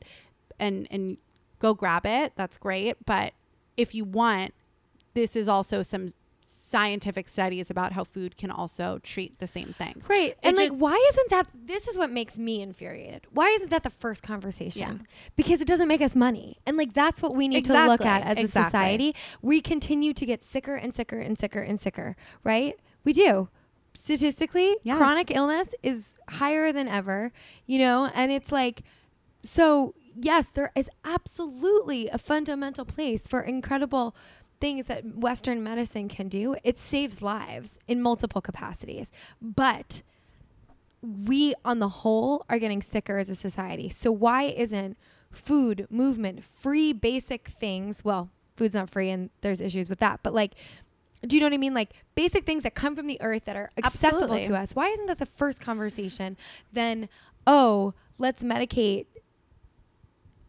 [0.59, 1.19] and and
[1.59, 2.97] go grab it that's great.
[3.05, 3.33] But
[3.77, 4.55] if you want
[5.15, 6.09] this is also some
[6.71, 10.33] scientific studies about how food can also treat the same things Right.
[10.33, 11.47] It And like, just- why isn't that?
[11.55, 13.27] This is what makes me infuriated.
[13.33, 14.81] Why isn't that the first conversation?
[15.01, 15.07] Yeah.
[15.35, 16.59] Because it doesn't make us money.
[16.67, 18.43] And like, that's what we need to look at Exactly.
[18.45, 19.15] as a society.
[19.41, 22.75] We continue to get sicker and sicker and sicker and sicker, right?
[23.03, 23.49] We do.
[23.95, 24.99] Statistically, Yes.
[24.99, 27.33] chronic illness is higher than ever,
[27.67, 28.11] you know?
[28.15, 28.83] And it's like,
[29.43, 34.15] so yes, there is absolutely a fundamental place for incredible
[34.61, 36.57] things that Western medicine can do.
[36.65, 39.11] It saves lives in multiple capacities.
[39.41, 40.03] But
[41.01, 43.89] we, on the whole, are getting sicker as a society.
[43.89, 44.97] So why isn't
[45.31, 48.05] food, movement, free basic things?
[48.05, 50.21] Well, food's not free and there's issues with that.
[50.23, 50.55] But like,
[51.27, 51.75] do you know what I mean?
[51.75, 54.49] Like basic things that come from the earth that are accessible Absolutely.
[54.49, 54.75] to us.
[54.75, 56.37] Why isn't that the first conversation?
[56.73, 57.09] Then,
[57.47, 59.07] oh, let's medicate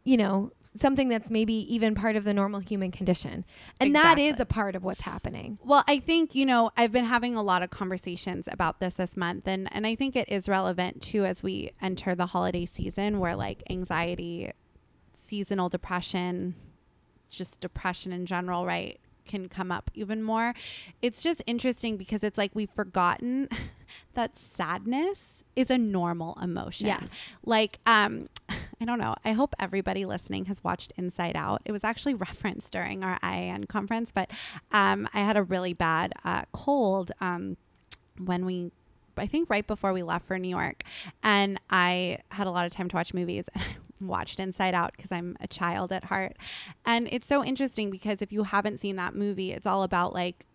[0.04, 3.46] you know, something that's maybe even part of the normal human condition.
[3.80, 5.58] And that is a part of what's happening.
[5.64, 9.16] Well, I think, you know, I've been having a lot of conversations about this this
[9.16, 13.20] month and and I think it is relevant too as we enter the holiday season
[13.20, 14.52] where like anxiety,
[15.14, 16.56] seasonal depression,
[17.30, 20.54] just depression in general, right, can come up even more.
[21.02, 23.48] It's just interesting because it's like we've forgotten
[24.16, 25.20] that sadness
[25.56, 26.88] is a normal emotion.
[26.88, 27.10] Yes.
[27.46, 28.30] Like um
[28.82, 29.16] I don't know.
[29.26, 31.62] I hope everybody listening has watched Inside Out.
[31.66, 34.32] It was actually referenced during our IIN conference, but
[34.72, 37.58] um, I had a really bad uh, cold um,
[38.18, 38.72] when we,
[39.18, 40.84] I think right before we left for New York.
[41.24, 43.46] And I had a lot of time to watch movies.
[43.54, 43.64] And
[44.02, 46.38] I watched Inside Out because I'm a child at heart.
[46.86, 50.46] And it's so interesting because if you haven't seen that movie, it's all about like,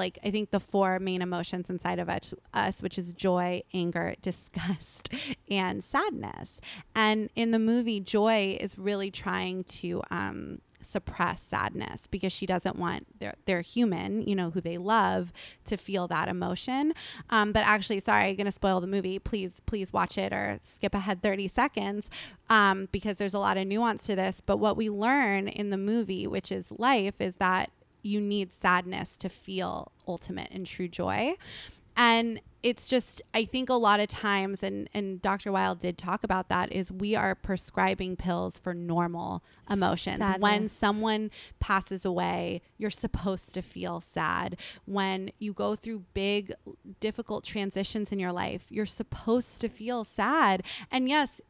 [0.00, 5.10] like I think the four main emotions inside of us, which is joy, anger, disgust,
[5.48, 6.58] and sadness.
[6.94, 12.76] And in the movie, Joy is really trying to um, suppress sadness because she doesn't
[12.76, 15.32] want their their human, you know, who they love,
[15.66, 16.94] to feel that emotion.
[17.28, 19.18] Um, but actually, sorry, I'm gonna spoil the movie.
[19.18, 22.08] Please, please watch it or skip ahead 30 seconds
[22.48, 24.40] um, because there's a lot of nuance to this.
[24.44, 27.70] But what we learn in the movie, which is life, is that
[28.02, 31.34] you need sadness to feel ultimate and true joy.
[31.96, 35.50] And it's just, I think a lot of times, and, and Dr.
[35.50, 40.20] Weil did talk about that, is we are prescribing pills for normal emotions.
[40.38, 44.56] When someone passes away, you're supposed to feel sad.
[44.84, 46.52] When you go through big,
[47.00, 50.62] difficult transitions in your life, you're supposed to feel sad.
[50.90, 51.40] And yes,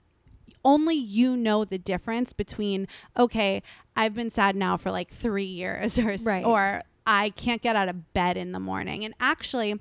[0.65, 2.87] only you know the difference between
[3.17, 3.63] okay
[3.97, 6.45] i've been sad now for like three years or Right.
[6.45, 9.79] or i can't get out of bed in the morning and actually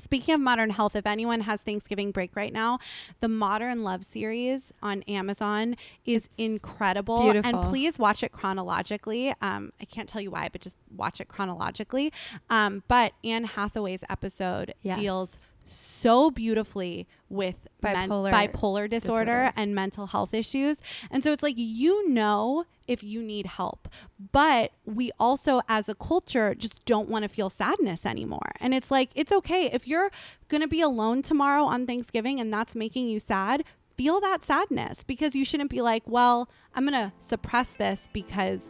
[0.00, 2.78] Speaking of modern health, if anyone has Thanksgiving break right now,
[3.20, 5.74] the Modern Love series on Amazon
[6.06, 7.20] is incredible.
[7.24, 7.58] beautiful.
[7.60, 9.34] And please watch it chronologically.
[9.42, 12.12] Um, I can't tell you why, but just watch it chronologically.
[12.48, 14.98] Um, but Anne Hathaway's episode Yes.
[14.98, 19.52] deals so beautifully with men- Bipolar bipolar disorder, disorder.
[19.56, 20.78] and mental health issues.
[21.10, 23.88] And so it's like you know if you need help,
[24.32, 28.52] but we also as a culture just don't want to feel sadness anymore.
[28.60, 30.10] And it's like it's okay if you're
[30.48, 33.62] going to be alone tomorrow on Thanksgiving and that's making you sad,
[33.96, 38.60] feel that sadness because you shouldn't be like, well, I'm going to suppress this because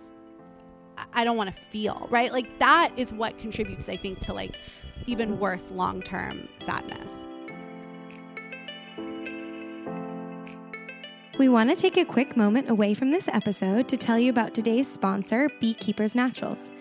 [1.12, 2.32] I don't want to feel, right?
[2.32, 4.58] Like that is what contributes I think to like
[5.06, 7.10] even worse long-term sadness.
[11.38, 14.54] We want to take a quick moment away from this episode to tell you about
[14.54, 16.72] today's sponsor, Beekeepers Naturals.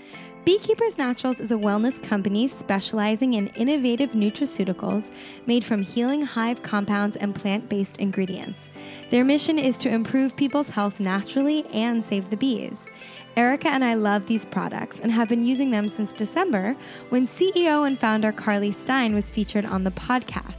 [0.45, 5.11] Beekeepers Naturals is a wellness company specializing in innovative nutraceuticals
[5.45, 8.69] made from healing hive compounds and plant based ingredients.
[9.11, 12.89] Their mission is to improve people's health naturally and save the bees.
[13.37, 16.75] Erica and I love these products and have been using them since December
[17.09, 20.55] when CEO and founder Carly Stein was featured on the podcast.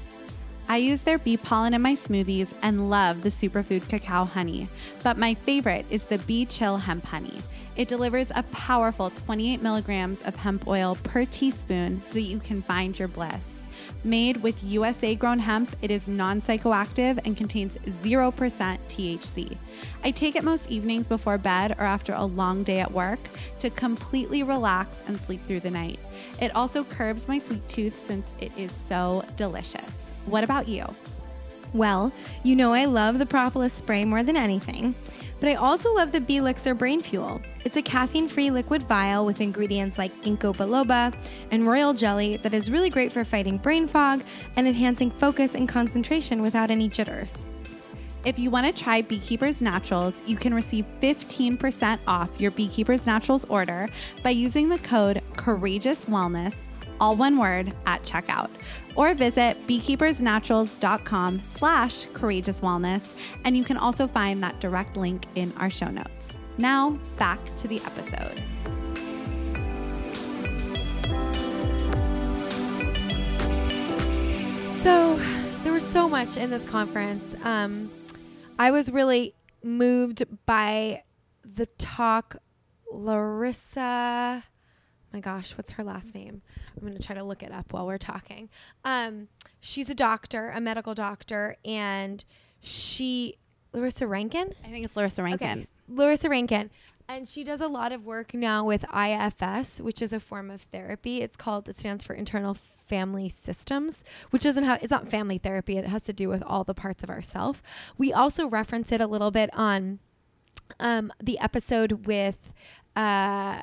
[0.68, 4.68] I use their bee pollen in my smoothies and love the superfood cacao honey,
[5.02, 7.40] but my favorite is the Bee Chill hemp honey.
[7.74, 12.62] It delivers a powerful 28 milligrams of hemp oil per teaspoon so that you can
[12.62, 13.57] find your bliss.
[14.04, 19.56] Made with USA grown hemp, it is non psychoactive and contains 0% THC.
[20.04, 23.18] I take it most evenings before bed or after a long day at work
[23.58, 25.98] to completely relax and sleep through the night.
[26.40, 29.90] It also curbs my sweet tooth since it is so delicious.
[30.26, 30.86] What about you?
[31.74, 34.94] Well, you know I love the propolis spray more than anything,
[35.38, 37.42] but I also love the Belixir Brain Fuel.
[37.64, 41.14] It's a caffeine-free liquid vial with ingredients like ginkgo biloba
[41.50, 44.22] and royal jelly that is really great for fighting brain fog
[44.56, 47.46] and enhancing focus and concentration without any jitters.
[48.24, 53.44] If you want to try Beekeepers Naturals, you can receive 15% off your Beekeepers Naturals
[53.48, 53.88] order
[54.22, 56.54] by using the code Courageous Wellness,
[57.00, 58.50] all one word, at checkout.
[58.96, 65.52] Or visit beekeepersnaturals.com slash courageous wellness, and you can also find that direct link in
[65.56, 66.08] our show notes.
[66.58, 68.42] Now, back to the episode.
[74.82, 75.16] So
[75.62, 77.36] there was so much in this conference.
[77.44, 77.90] Um,
[78.58, 81.02] I was really moved by
[81.44, 82.36] the talk.
[82.90, 84.44] Larissa,
[85.12, 86.42] my gosh, what's her last name?
[86.76, 88.48] I'm going to try to look it up while we're talking.
[88.84, 89.28] Um,
[89.60, 92.24] she's a doctor, a medical doctor, and
[92.60, 93.36] she,
[93.72, 94.54] Larissa Rankin?
[94.64, 95.60] I think it's Larissa Rankin.
[95.60, 96.70] Okay, Larissa Rankin.
[97.08, 100.60] And she does a lot of work now with IFS, which is a form of
[100.60, 101.22] therapy.
[101.22, 105.78] It's called, it stands for Internal Family Systems, which doesn't have, it's not family therapy.
[105.78, 107.62] It has to do with all the parts of ourself.
[107.96, 110.00] We also reference it a little bit on
[110.80, 112.52] um, the episode with,
[112.94, 113.62] uh,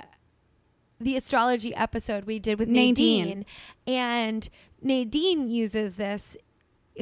[0.99, 3.25] the astrology episode we did with Nadine.
[3.25, 3.45] Nadine.
[3.87, 4.49] And
[4.81, 6.37] Nadine uses this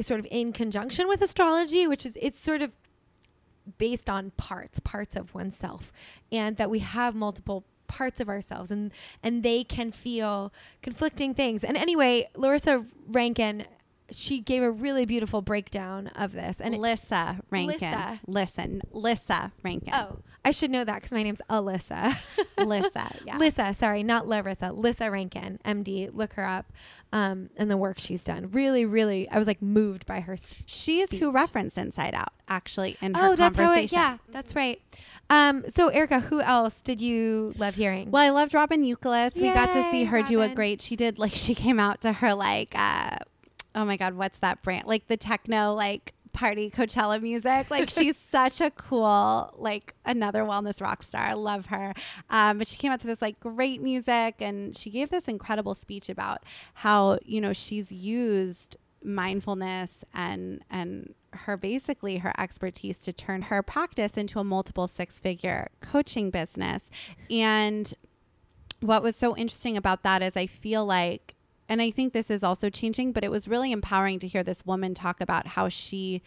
[0.00, 2.72] sort of in conjunction with astrology, which is, it's sort of
[3.78, 5.92] based on parts, parts of oneself,
[6.32, 8.90] and that we have multiple parts of ourselves and
[9.22, 10.52] and they can feel
[10.82, 11.62] conflicting things.
[11.62, 13.66] And anyway, Larissa Rankin,
[14.14, 16.56] she gave a really beautiful breakdown of this.
[16.60, 17.78] And Lissa Rankin.
[17.90, 18.20] Lissa.
[18.26, 19.92] Listen, Lissa Rankin.
[19.94, 22.16] oh, I should know that because my name's Alyssa.
[22.58, 23.14] Lissa.
[23.24, 23.38] Yeah.
[23.38, 24.72] Lissa, sorry, not Larissa.
[24.72, 26.10] Lissa Rankin, MD.
[26.12, 26.66] Look her up,
[27.12, 28.50] um, and the work she's done.
[28.50, 30.34] Really, really, I was like moved by her.
[30.34, 33.90] s- She is who referenced Inside Out, actually, in her Oh, that's how it.
[33.92, 34.80] Yeah, that's right.
[35.30, 38.10] Um, so Erica, who else did you love hearing?
[38.10, 39.34] Well, I loved Robyn Youkilis.
[39.36, 40.82] We got to see her do a great.
[40.82, 43.16] She did like she came out to her like, uh,
[43.74, 44.86] oh my god, what's that brand?
[44.86, 47.70] Like the techno like party Coachella music.
[47.70, 51.22] Like she's such a cool like another wellness rock star.
[51.22, 51.94] I love her.
[52.30, 55.74] Um, but she came out to this like great music, and she gave this incredible
[55.74, 56.42] speech about
[56.74, 63.62] how you know she's used mindfulness and and her basically her expertise to turn her
[63.62, 66.84] practice into a multiple six figure coaching business
[67.28, 67.92] and
[68.84, 71.34] what was so interesting about that is I feel like,
[71.68, 74.64] and I think this is also changing, but it was really empowering to hear this
[74.66, 76.22] woman talk about how she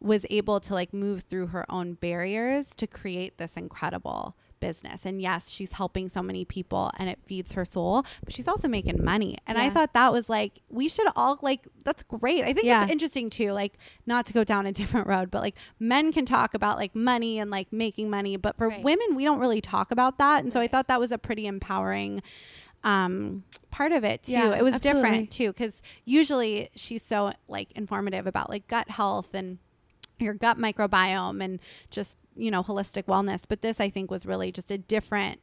[0.00, 5.02] was able to like move through her own barriers to create this incredible business.
[5.04, 8.66] And yes, she's helping so many people and it feeds her soul, but she's also
[8.68, 9.38] making money.
[9.46, 12.42] And I thought that was like, we should all like, that's great.
[12.44, 12.82] I think Yeah.
[12.84, 13.74] it's interesting too, like,
[14.06, 17.38] not to go down a different road, but like men can talk about like money
[17.38, 18.82] and like making money, but for Right.
[18.82, 20.42] women, we don't really talk about that.
[20.42, 22.22] And so I thought that was a pretty empowering
[22.84, 24.32] um, part of it too.
[24.32, 25.02] Yeah, it was absolutely.
[25.02, 29.58] different too because usually she's so like informative about like gut health and
[30.18, 31.60] your gut microbiome and
[31.90, 33.42] just you know holistic wellness.
[33.48, 35.40] But this I think was really just a different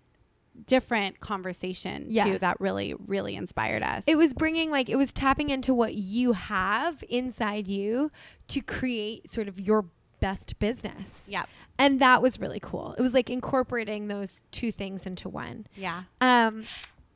[0.67, 2.23] different conversation Yeah.
[2.31, 4.03] too that really really inspired us.
[4.07, 8.09] It was bringing like it was tapping into what you have inside you
[8.47, 9.85] to create sort of your
[10.21, 11.23] best business.
[11.27, 11.43] yeah
[11.77, 12.95] And that was really cool.
[12.97, 15.67] It was like incorporating those two things into one.
[15.75, 16.03] yeah.
[16.21, 16.63] Um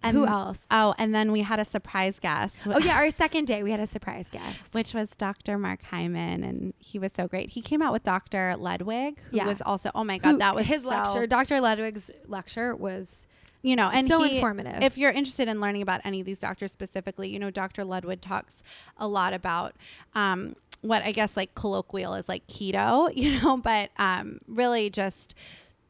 [0.01, 0.57] And who else?
[0.71, 2.55] Oh, and then we had a surprise guest.
[2.65, 4.73] Oh yeah, our second day we had a surprise guest.
[4.73, 5.57] which was Dr.
[5.57, 7.49] Mark Hyman, and he was so great.
[7.51, 8.55] He came out with Dr.
[8.57, 9.45] Ludwig, who Yeah.
[9.47, 11.27] was also oh my god, Who- that was his so- lecture.
[11.27, 11.59] Dr.
[11.59, 13.25] Ludwig's lecture was
[13.61, 14.81] you know, and so he- informative.
[14.81, 17.83] If you're interested in learning about any of these doctors specifically, you know, Dr.
[17.83, 18.63] Ludwig talks
[18.97, 19.75] a lot about
[20.15, 25.35] um, what I guess like colloquial is like keto, you know, but um, really just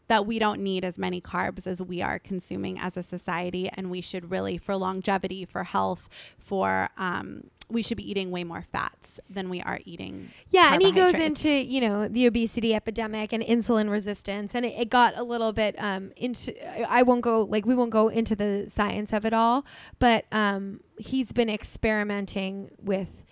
[0.09, 3.89] that we don't need as many carbs as we are consuming as a society, and
[3.89, 8.65] we should really, for longevity, for health, for um, we should be eating way more
[8.71, 10.31] fats than we are eating.
[10.49, 14.73] Yeah, and he goes into you know the obesity epidemic and insulin resistance, and it,
[14.77, 16.53] it got a little bit um, into.
[16.91, 19.63] I won't go like we won't go into the science of it all,
[19.99, 23.25] but um, he's been experimenting with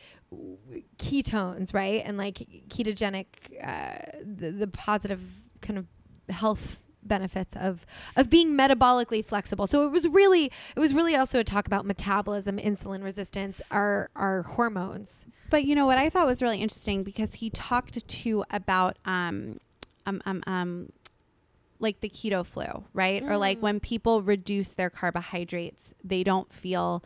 [1.00, 2.36] ketones, right, and like
[2.70, 3.26] ketogenic,
[3.64, 5.22] uh, the, the positive
[5.62, 5.86] kind of
[6.30, 7.86] health benefits of
[8.18, 9.66] of being metabolically flexible.
[9.68, 14.10] So it was really it was really also a talk about metabolism, insulin resistance, our
[14.16, 15.26] our hormones.
[15.50, 19.60] But you know what I thought was really interesting because he talked to about um
[20.06, 20.90] um um um
[21.80, 23.22] like the keto flu, right?
[23.24, 23.62] Or like Mm.
[23.62, 27.04] when people reduce their carbohydrates, they don't feel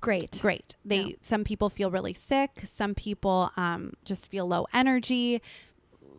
[0.00, 0.38] Great.
[0.40, 0.76] great.
[0.84, 1.12] They No.
[1.20, 5.40] some people feel really sick, some people um just feel low energy,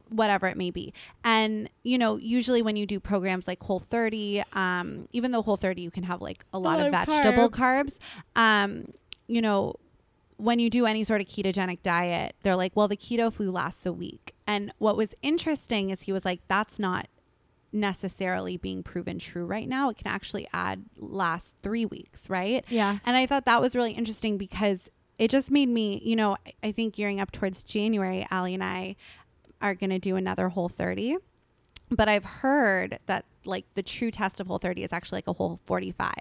[0.10, 0.94] whatever it may be.
[1.24, 5.58] And you know, usually when you do programs like Whole 30, um even though Whole
[5.58, 7.98] 30 you can have like a lot, lot of of vegetable carbs.
[8.36, 8.94] carbs, um
[9.28, 9.76] you know,
[10.38, 13.86] when you do any sort of ketogenic diet, they're like, well, the keto flu lasts
[13.86, 14.36] a week.
[14.46, 17.08] And what was interesting is he was like, that's not
[17.72, 19.90] necessarily being proven true right now.
[19.90, 22.64] It can actually add last three weeks, right?
[22.70, 23.00] Yeah.
[23.06, 26.54] And I thought that was really interesting because it just made me, you know, I-
[26.64, 28.96] I think gearing up towards January, Allie and I
[29.66, 31.18] are going to do another whole 30.
[31.92, 35.34] But I've heard that like the true test of whole 30 is actually like a
[35.34, 36.16] whole 45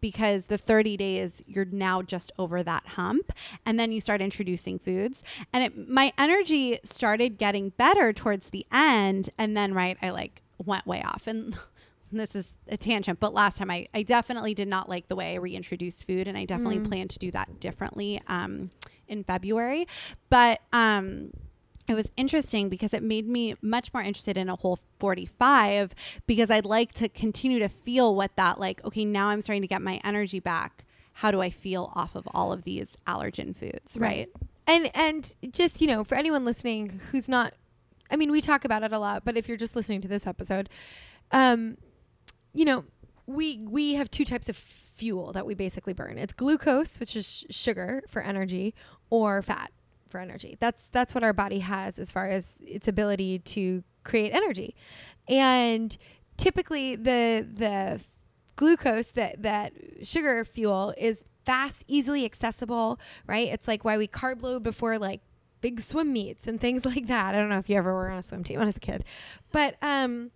[0.00, 3.30] because the 30 days you're now just over that hump
[3.64, 5.22] and then you start introducing foods
[5.52, 10.42] and it my energy started getting better towards the end and then right I like
[10.64, 11.56] went way off and
[12.10, 15.30] this is a tangent but last time I, I definitely did not like the way
[15.34, 16.88] I reintroduced food and I definitely Mm.
[16.88, 18.70] plan to do that differently um,
[19.06, 19.86] in February
[20.28, 21.30] but um
[21.86, 25.94] it was interesting because it made me much more interested in a whole 45
[26.26, 29.68] because I'd like to continue to feel what that like okay now I'm starting to
[29.68, 30.84] get my energy back.
[31.18, 34.28] How do I feel off of all of these allergen foods right,
[34.66, 37.54] And and just, you know, for anyone listening who's not
[38.10, 40.26] I mean, we talk about it a lot, but if you're just listening to this
[40.26, 40.68] episode,
[41.32, 41.76] um
[42.52, 42.84] you know,
[43.26, 46.18] we we have two types of fuel that we basically burn.
[46.18, 48.74] It's glucose, which is sh- sugar for energy,
[49.10, 49.72] or fat
[50.14, 50.56] for energy.
[50.60, 54.76] That's that's what our body has as far as its ability to create energy.
[55.26, 55.96] And
[56.36, 58.00] typically the the
[58.54, 59.72] glucose that that
[60.04, 63.48] sugar fuel is fast, easily accessible, right?
[63.48, 65.20] It's like why we carb load before like
[65.60, 67.34] big swim meets and things like that.
[67.34, 68.80] I don't know if you ever were on a swim team when I was a
[68.80, 69.02] kid.
[69.50, 70.30] But um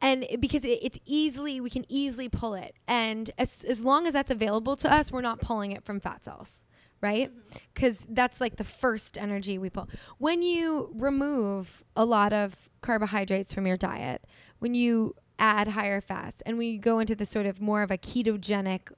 [0.00, 4.14] and because it, it's easily we can easily pull it and as, as long as
[4.14, 6.60] that's available to us we're not pulling it from fat cells
[7.00, 7.30] right?
[7.74, 9.88] Because that's like the first energy we pull.
[10.18, 14.24] When you remove a lot of carbohydrates from your diet
[14.58, 17.90] when you add higher fats and when you go into the sort of more of
[17.90, 18.90] a ketogenic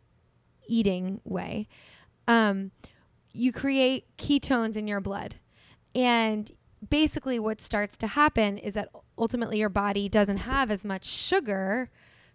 [0.69, 1.67] eating way
[2.29, 2.71] um,
[3.33, 5.37] you create ketones in your blood.
[5.95, 6.51] And
[6.89, 11.91] basically what starts to happen is that ultimately your body doesn't have as much sugar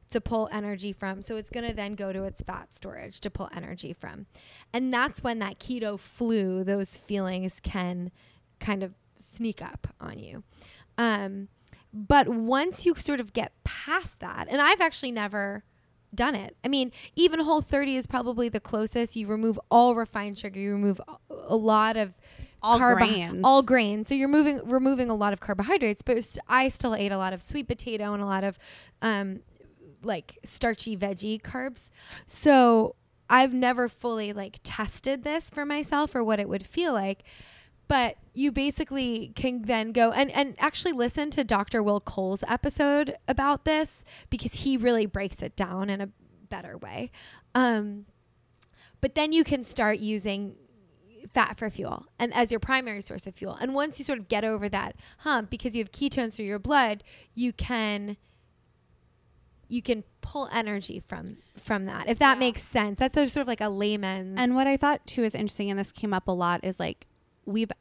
[0.09, 3.29] to pull energy from so it's going to then go to its fat storage to
[3.29, 4.25] pull energy from
[4.71, 8.11] and that's when that keto flu those feelings can
[8.59, 8.93] kind of
[9.35, 10.43] sneak up on you
[10.97, 11.47] um,
[11.91, 15.63] but once you sort of get past that and i've actually never
[16.13, 16.55] done it.
[16.63, 19.15] I mean, even Whole 30 is probably the closest.
[19.15, 22.13] You remove all refined sugar, you remove a- lot of
[22.61, 24.05] all carbo- grains all grain.
[24.05, 27.41] So you're moving removing a lot of carbohydrates, but I still ate a lot of
[27.41, 28.57] sweet potato and a lot of
[29.01, 29.39] um
[30.05, 31.89] like starchy veggie carbs.
[32.25, 32.95] So
[33.29, 37.23] I've never fully like tested this for myself or what it would feel like.
[37.87, 41.83] But you basically can then go and, and actually listen to Dr.
[41.83, 46.09] Will Cole's episode about this because he really breaks it down in a
[46.49, 47.11] better way.
[47.53, 48.05] Um,
[49.01, 50.55] but then you can start using
[51.33, 53.57] fat for fuel and as your primary source of fuel.
[53.59, 56.59] And once you sort of get over that hump, because you have ketones through your
[56.59, 58.17] blood, you can
[59.73, 62.07] you can pull energy from from that.
[62.07, 62.39] If that Yeah.
[62.39, 62.99] makes sense.
[62.99, 65.79] That's a, sort of like a layman's And what I thought too is interesting, and
[65.79, 67.07] this came up a lot, is like
[67.45, 67.71] we've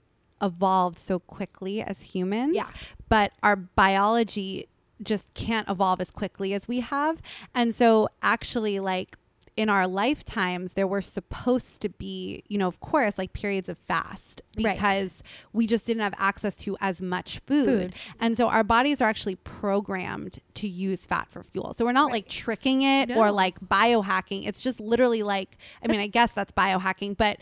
[0.41, 2.55] evolved so quickly as humans.
[2.57, 2.69] Yeah.
[3.09, 4.67] But our biology
[5.03, 7.21] just can't evolve as quickly as we have.
[7.55, 9.19] And so actually like
[9.57, 13.77] in our lifetimes there were supposed to be, you know, of course, like periods of
[13.77, 14.75] fast Right.
[14.75, 15.23] because
[15.53, 17.67] we just didn't have access to as much food.
[17.93, 17.95] Food.
[18.19, 21.75] And so our bodies are actually programmed to use fat for fuel.
[21.75, 22.13] So we're not Right.
[22.15, 23.17] like tricking it No.
[23.17, 24.47] or like biohacking.
[24.47, 27.39] It's just literally like, I mean, I guess that's biohacking, but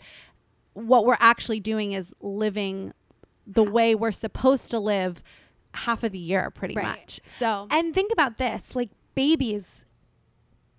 [0.73, 2.93] what we're actually doing is living
[3.47, 5.23] the way we're supposed to live
[5.73, 6.85] half of the year pretty Right.
[6.99, 7.21] much.
[7.27, 9.85] So And think about this like babies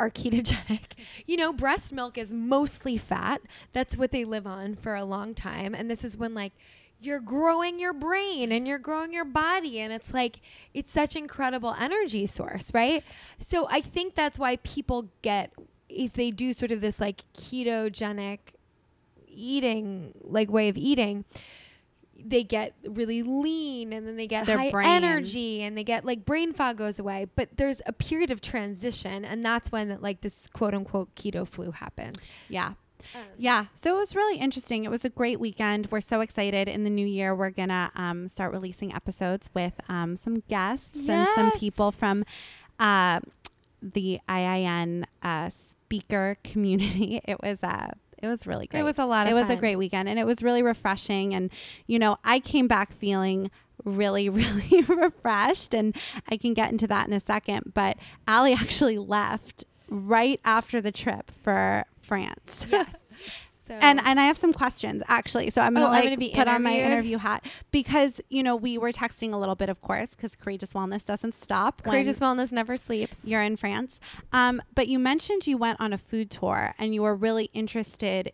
[0.03, 0.81] are ketogenic.
[1.27, 3.41] You know, breast milk is mostly fat.
[3.73, 5.75] That's what they live on for a long time.
[5.75, 6.53] And this is when, like,
[7.01, 9.79] you're growing your brain and you're growing your body.
[9.81, 10.41] And it's like,
[10.75, 13.05] it's such incredible energy source, right?
[13.47, 15.53] So I think that's why people get,
[15.89, 18.39] if they do sort of this like ketogenic
[19.29, 21.25] eating, like way of eating,
[22.25, 24.89] they get really lean and then they get Their high brain.
[24.89, 27.27] energy and they get like brain fog goes away.
[27.35, 31.71] But there's a period of transition and that's when like this quote unquote keto flu
[31.73, 32.17] happens.
[32.49, 32.75] yeah.
[33.37, 33.67] Yeah.
[33.75, 34.85] So it was really interesting.
[34.85, 35.89] It was a great weekend.
[35.91, 36.69] We're so excited.
[36.69, 41.09] In the new year, we're going to um, start releasing episodes with um, some guests
[41.09, 42.25] and some people from
[42.79, 43.19] uh,
[43.83, 47.21] the IIN uh, speaker community.
[47.27, 47.91] It was uh,
[48.23, 48.81] it was really great.
[48.81, 51.35] It was a lot of it was a great weekend and it was really refreshing.
[51.35, 51.51] And,
[51.87, 53.51] you know, I came back feeling
[53.85, 55.75] really, really refreshed.
[55.75, 55.97] And
[56.31, 57.73] I can get into that in a second.
[57.75, 57.97] But
[58.29, 62.67] Allie actually left right after the trip for France.
[62.71, 62.95] Yes.
[63.69, 65.51] So And and I have some questions actually.
[65.51, 68.43] So I'm gonna Oh, I'm like gonna be put on my interview hat because you
[68.43, 71.83] know we were texting a little bit, of course, because courageous wellness doesn't stop.
[71.83, 73.19] courageous wellness never sleeps.
[73.25, 74.01] You're in France,
[74.33, 78.33] um, but you mentioned you went on a food tour and you were really interested,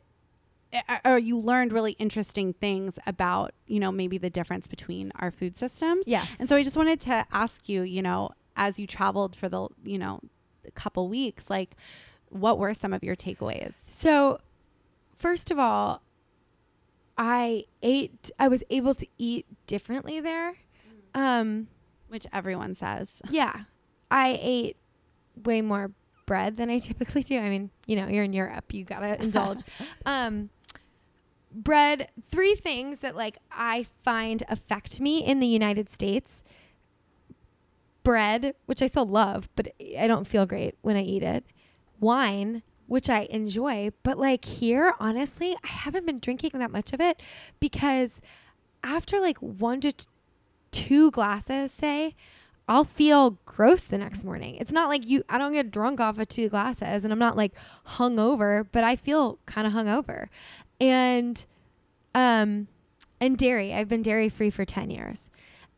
[0.72, 5.30] uh, or you learned really interesting things about you know maybe the difference between our
[5.30, 6.04] food systems.
[6.06, 6.28] Yes.
[6.38, 9.68] And so I just wanted to ask you, you know, as you traveled for the
[9.84, 10.20] you know
[10.66, 11.76] a couple weeks, like
[12.30, 13.72] what were some of your takeaways?
[13.86, 14.38] So,
[15.18, 16.02] first of all,
[17.16, 18.30] I ate.
[18.38, 20.54] I was able to eat differently there.
[21.14, 21.68] Um,
[22.08, 23.10] Which everyone says.
[23.30, 23.64] yeah,
[24.10, 24.76] I ate
[25.44, 25.90] way more
[26.26, 27.38] bread than I typically do.
[27.38, 29.62] I mean, you know, you're in Europe, you gotta indulge.
[30.06, 30.50] Um,
[31.52, 32.08] bread.
[32.30, 36.42] Three things that like I find affect me in the United States.
[38.04, 41.44] Bread, which I still love, but I don't feel great when I eat it.
[42.00, 47.00] Wine, which I enjoy, but like here, honestly, I haven't been drinking that much of
[47.00, 47.22] it
[47.60, 48.20] because
[48.82, 50.06] after like one to t-
[50.72, 52.16] two glasses, say,
[52.66, 54.56] I'll feel gross the next morning.
[54.56, 57.36] It's not like you, I don't get drunk off of two glasses and I'm not
[57.36, 57.52] like
[57.86, 60.28] hungover, but I feel kind of hungover.
[60.80, 61.44] And,
[62.14, 62.68] um,
[63.20, 65.28] and dairy, I've been dairy free for 10 years.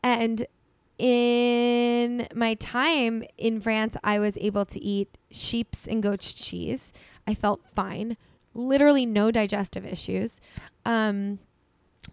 [0.03, 0.47] And
[1.01, 6.93] in my time in France, I was able to eat sheep's and goat's cheese.
[7.27, 8.19] I felt fine,
[8.53, 10.41] literally no digestive issues
[10.85, 11.39] um,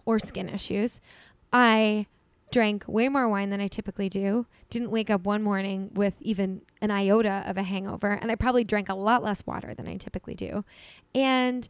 [0.05, 1.01] or skin issues.
[1.51, 2.07] I
[2.49, 4.45] drank way more wine than I typically do.
[4.69, 8.11] Didn't wake up one morning with even an iota of a hangover.
[8.11, 10.63] And I probably drank a lot less water than I typically do.
[11.13, 11.67] And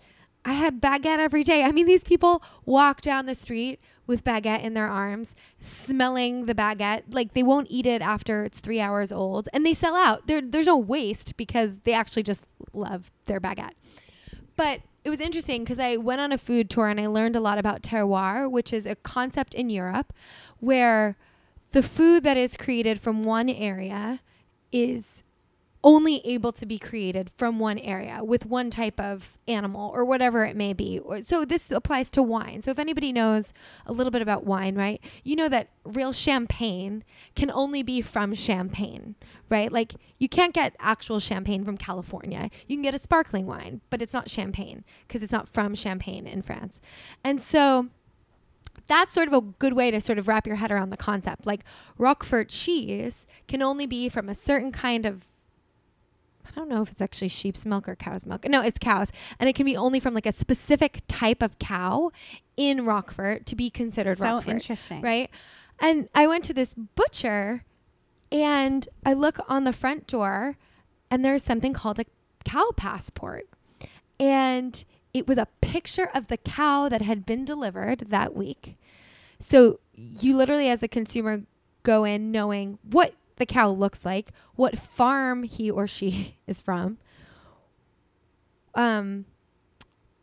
[0.48, 1.64] I had baguette every day.
[1.64, 6.56] I mean, these people walk down the street with baguette in their arms, smelling the
[6.56, 7.04] baguette.
[7.12, 10.28] Like they won't eat it after it's three hours old, and they sell out.
[10.28, 13.74] There, there's no waste because they actually just love their baguette.
[14.56, 17.42] But it was interesting because I went on a food tour and I learned a
[17.42, 20.14] lot about terroir, which is a concept in Europe
[20.62, 21.18] where
[21.74, 24.22] the food that is created from one area
[24.72, 25.24] is
[25.88, 30.44] only able to be created from one area with one type of animal or whatever
[30.44, 31.00] it may be.
[31.24, 32.62] So this applies to wine.
[32.62, 33.54] So if anybody knows
[33.86, 35.00] a little bit about wine, right?
[35.24, 39.16] You know that real champagne can only be from champagne,
[39.50, 39.72] right?
[39.72, 42.50] Like you can't get actual champagne from California.
[42.68, 46.28] You can get a sparkling wine, but it's not champagne because it's not from Champagne
[46.28, 46.82] in France.
[47.24, 47.88] And so
[48.88, 51.46] that's sort of a good way to sort of wrap your head around the concept.
[51.46, 51.64] Like
[51.98, 55.26] Roquefort cheese can only be from a certain kind of
[56.48, 58.48] I don't know if it's actually sheep's milk or cow's milk.
[58.48, 59.12] No, it's cows.
[59.40, 62.12] And it can be only from like a specific type of cow
[62.56, 65.02] in Roquefort to be considered so interesting.
[65.02, 65.30] Right?
[65.80, 67.64] And I went to this butcher
[68.32, 70.58] and I look on the front door
[71.10, 72.06] and there's something called a
[72.44, 73.48] cow passport.
[74.20, 74.84] And
[75.14, 78.78] it was a picture of the cow that had been delivered that week.
[79.40, 81.44] So you literally, as a consumer,
[81.84, 86.98] go in knowing what the cow looks like, what farm he or she is from,
[88.76, 89.26] um,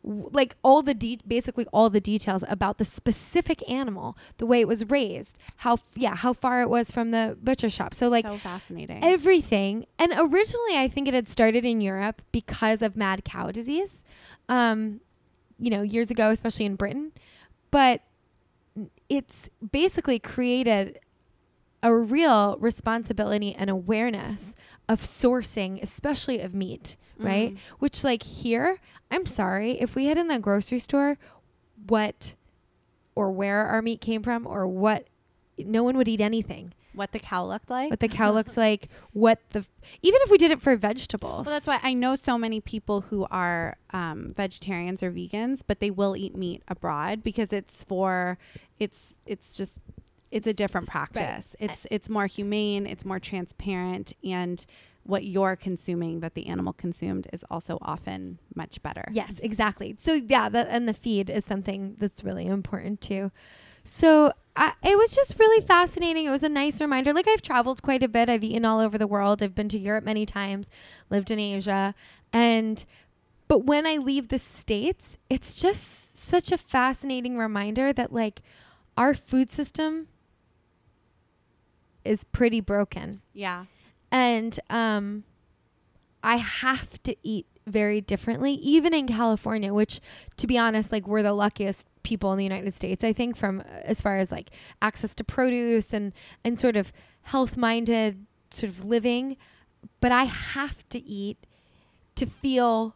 [0.03, 4.61] w- like all the de- basically all the details about the specific animal, the way
[4.61, 7.93] it was raised, how f- yeah, how far it was from the butcher shop.
[7.93, 9.03] So like so fascinating.
[9.03, 9.85] everything.
[9.99, 14.03] And originally, I think it had started in Europe because of mad cow disease,
[14.47, 15.01] um,
[15.59, 17.11] you know, years ago, especially in Britain.
[17.71, 18.01] But
[19.09, 20.99] it's basically created
[21.85, 24.55] a real responsibility and awareness
[24.89, 27.53] of sourcing, especially of meat, right?
[27.53, 27.57] Mhm.
[27.79, 28.79] Which, like, here,
[29.11, 31.17] I'm sorry, if we had in the grocery store
[31.87, 32.33] what
[33.15, 35.07] or where our meat came from or what,
[35.59, 37.89] no one would eat anything what the cow looked like.
[37.89, 39.65] what the cow looks like, what the
[40.01, 41.45] even if we did it for vegetables.
[41.45, 45.81] Well, that's why I know so many people who are um, vegetarians or vegans, but
[45.81, 48.37] they will eat meat abroad because it's for
[48.79, 49.73] it's it's just
[50.31, 51.55] it's a different practice.
[51.59, 54.65] It's it's more humane, it's more transparent, and
[55.03, 59.05] what you're consuming that the animal consumed is also often much better.
[59.11, 59.95] yes, exactly.
[59.99, 63.31] So yeah, that and the feed is something that's really important too.
[63.83, 66.25] So I, it was just really fascinating.
[66.25, 67.13] It was a nice reminder.
[67.13, 68.29] Like I've traveled quite a bit.
[68.29, 69.43] I've eaten all over the world.
[69.43, 70.69] I've been to Europe many times,
[71.09, 71.93] lived in Asia,
[72.33, 72.83] and
[73.47, 78.41] but when I leave the states, it's just such a fascinating reminder that like
[78.97, 80.07] our food system
[82.05, 83.21] is pretty broken.
[83.33, 83.65] Yeah.
[84.11, 85.23] and um
[86.23, 89.99] i have to eat very differently even in california which
[90.37, 93.59] to be honest like we're the luckiest people in the united states i think from
[93.61, 94.51] uh, as far as like
[94.81, 96.93] access to produce and and sort of
[97.23, 99.35] health minded sort of living
[99.99, 101.37] but i have to eat
[102.13, 102.95] to feel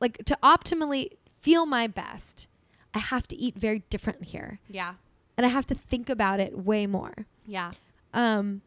[0.00, 1.08] like to optimally
[1.40, 2.46] feel my best
[2.92, 4.94] i have to eat very different here Yeah.
[5.36, 7.72] and i have to think about it way more Yeah.
[8.14, 8.62] Um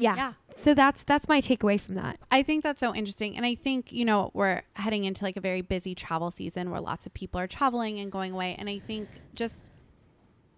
[0.00, 0.16] yeah.
[0.16, 0.32] Yeah.
[0.62, 2.18] So that's that's my takeaway from that.
[2.30, 3.36] I think that's so interesting.
[3.36, 6.80] And I think, you know, we're heading into like a very busy travel season where
[6.80, 8.56] lots of people are traveling and going away.
[8.58, 9.60] And I think just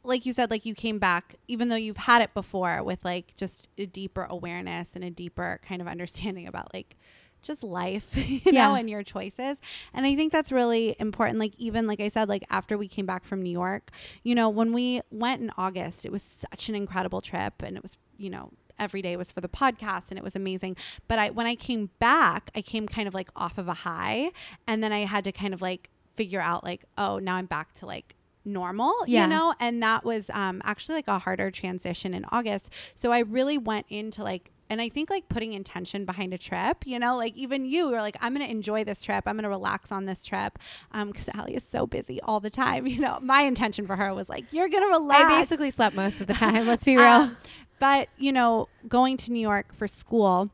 [0.04, 3.36] like you said, like you came back, even though you've had it before, with like
[3.36, 6.96] just a deeper awareness and a deeper kind of understanding about like
[7.42, 8.68] just life, you Yeah.
[8.68, 9.58] know, and your choices.
[9.92, 11.38] And I think that's really important.
[11.38, 13.90] Like, even like I said, like after we came back from New York,
[14.22, 17.82] you know, when we went in August, it was such an incredible trip and it
[17.82, 20.76] was, you know, every day was for the podcast and it was amazing.
[21.06, 24.30] But I when I came back, I came kind of like off of a high
[24.66, 27.74] and then I had to kind of like figure out like, oh, now I'm back
[27.74, 29.22] to like normal, Yeah.
[29.24, 29.54] you know?
[29.60, 32.70] And that was um actually like a harder transition in August.
[32.94, 36.86] So I really went into like and I think like putting intention behind a trip,
[36.86, 39.24] you know, like even you were like, I'm going to enjoy this trip.
[39.26, 40.58] I'm going to relax on this trip.
[40.92, 42.86] Um, cause Allie is so busy all the time.
[42.92, 45.24] You know, my intention for her was like, you're going to relax.
[45.24, 46.66] I basically slept most of the time.
[46.66, 47.06] Let's be real.
[47.06, 47.36] Um,
[47.78, 50.50] but you know, going to New York for school,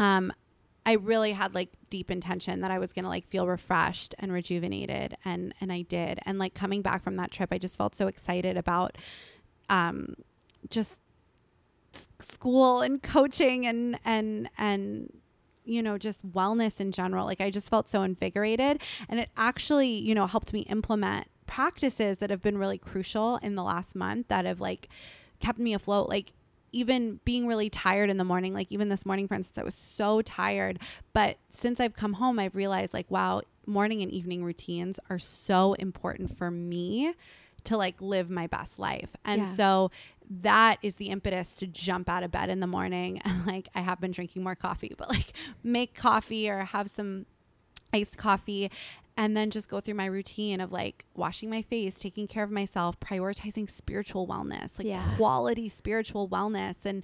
[0.00, 0.32] um,
[0.84, 5.16] I really had like deep intention that I was gonna like feel refreshed and rejuvenated,
[5.24, 6.20] and and I did.
[6.24, 8.96] And like coming back from that trip, I just felt so excited about,
[9.68, 10.14] um,
[10.70, 10.98] just
[12.18, 15.12] school and coaching and and and
[15.64, 17.26] you know just wellness in general.
[17.26, 18.80] Like i just felt so invigorated.
[19.08, 23.54] And it actually you know helped me implement practices that have been really crucial in
[23.54, 24.88] the last month that have like
[25.40, 26.08] kept me afloat.
[26.08, 26.32] Like
[26.72, 29.74] even being really tired in the morning like even this morning for instance i was
[29.74, 30.78] so tired.
[31.12, 35.72] But since i've come home i've realized like wow morning and evening routines are so
[35.74, 37.14] important for me
[37.64, 39.16] to like live my best life.
[39.24, 39.54] And Yeah.
[39.54, 39.90] so
[40.28, 43.80] that is the impetus to jump out of bed in the morning and like i
[43.80, 47.26] have been drinking more coffee but like make coffee or have some
[47.92, 48.70] iced coffee
[49.18, 52.50] and then just go through my routine of like washing my face, taking care of
[52.50, 55.16] myself, prioritizing spiritual wellness, like Yeah.
[55.16, 57.02] quality spiritual wellness and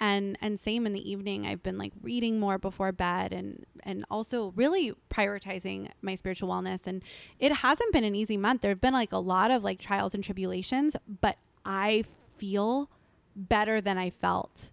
[0.00, 4.04] and and same in the evening I've been like reading more before bed and and
[4.10, 7.00] also really prioritizing my spiritual wellness and
[7.38, 8.62] it hasn't been an easy month.
[8.62, 12.02] There've been like a lot of like trials and tribulations, but I
[12.42, 12.90] feel
[13.36, 14.70] better than I felt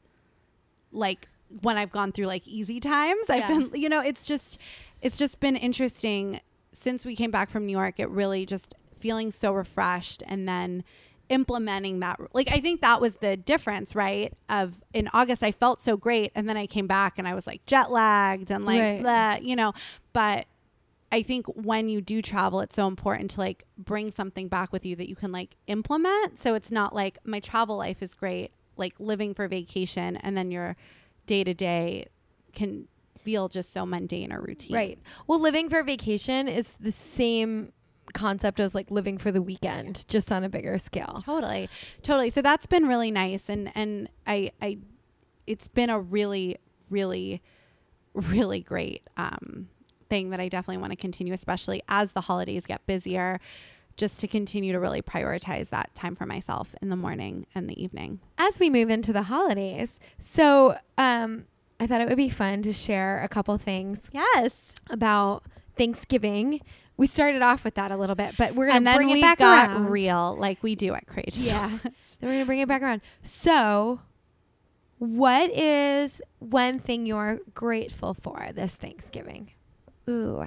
[0.91, 1.29] like
[1.61, 3.29] when I've gone through like easy times.
[3.29, 4.57] I've been, you know, it's just,
[5.03, 6.41] it's just been interesting
[6.73, 7.99] since we came back from New York.
[7.99, 10.83] It really just feeling so refreshed and then
[11.29, 12.19] implementing that.
[12.33, 14.33] Like, I think that was the difference, right?
[14.49, 16.31] Of in August, I felt so great.
[16.33, 19.37] And then I came back and I was like jet lagged and like, Right.
[19.39, 19.73] the, you know,
[20.11, 20.47] but
[21.11, 24.85] I think when you do travel, it's so important to like bring something back with
[24.85, 26.39] you that you can like implement.
[26.39, 30.51] So it's not like my travel life is great, like living for vacation, and then
[30.51, 30.75] your
[31.25, 32.07] day to day
[32.53, 32.87] can
[33.19, 34.75] feel just so mundane or routine.
[34.75, 34.99] Right.
[35.27, 37.73] Well, living for vacation is the same
[38.13, 41.21] concept as like living for the weekend, just on a bigger scale.
[41.25, 41.69] Totally.
[42.01, 42.29] Totally.
[42.29, 44.79] So that's been really nice and and I I
[45.47, 46.57] it's been a really
[46.89, 47.41] really
[48.13, 49.69] really great um
[50.09, 53.39] thing that I definitely want to continue especially as the holidays get busier
[53.97, 57.81] just to continue to really prioritize that time for myself in the morning and the
[57.81, 58.19] evening.
[58.37, 59.99] As we move into the holidays,
[60.33, 61.45] so um
[61.79, 64.51] I thought it would be fun to share a couple things Yes.
[64.89, 65.43] about
[65.77, 66.59] Thanksgiving.
[66.97, 69.21] We started off with that a little bit, but we're gonna And then bring it
[69.21, 69.85] back got around.
[69.89, 71.37] real like we do at Courageous.
[71.37, 71.69] Yeah.
[71.83, 72.99] then we're gonna bring it back around.
[73.23, 74.01] So,
[74.97, 79.51] what is one thing you're grateful for this Thanksgiving?
[80.09, 80.43] Ooh,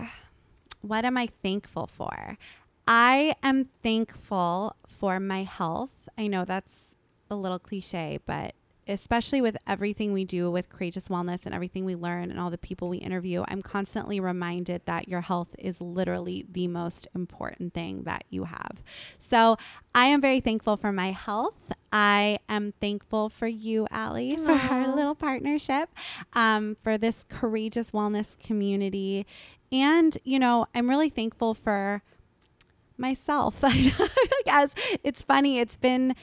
[0.81, 2.37] what am I thankful for?
[2.89, 6.09] I am thankful for my health.
[6.19, 6.97] I know that's
[7.31, 8.57] a little cliche, but
[8.89, 12.59] especially with everything we do with courageous wellness and everything we learn and all the
[12.59, 18.03] people we interview, I'm constantly reminded that your health is literally the most important thing
[18.05, 18.83] that you have.
[19.20, 19.57] So
[19.95, 21.72] I am very thankful for my health.
[21.93, 25.91] I am thankful for you, Allie, for our little partnership,
[26.33, 29.26] um, for this courageous wellness community.
[29.70, 32.03] And, you know, I'm really thankful for
[32.99, 33.59] myself.
[33.62, 33.93] I
[34.45, 34.70] guess
[35.05, 35.59] it's funny.
[35.59, 36.14] It's been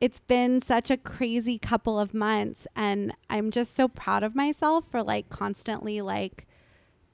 [0.00, 4.84] it's been such a crazy couple of months and I'm just so proud of myself
[4.90, 6.46] for like constantly like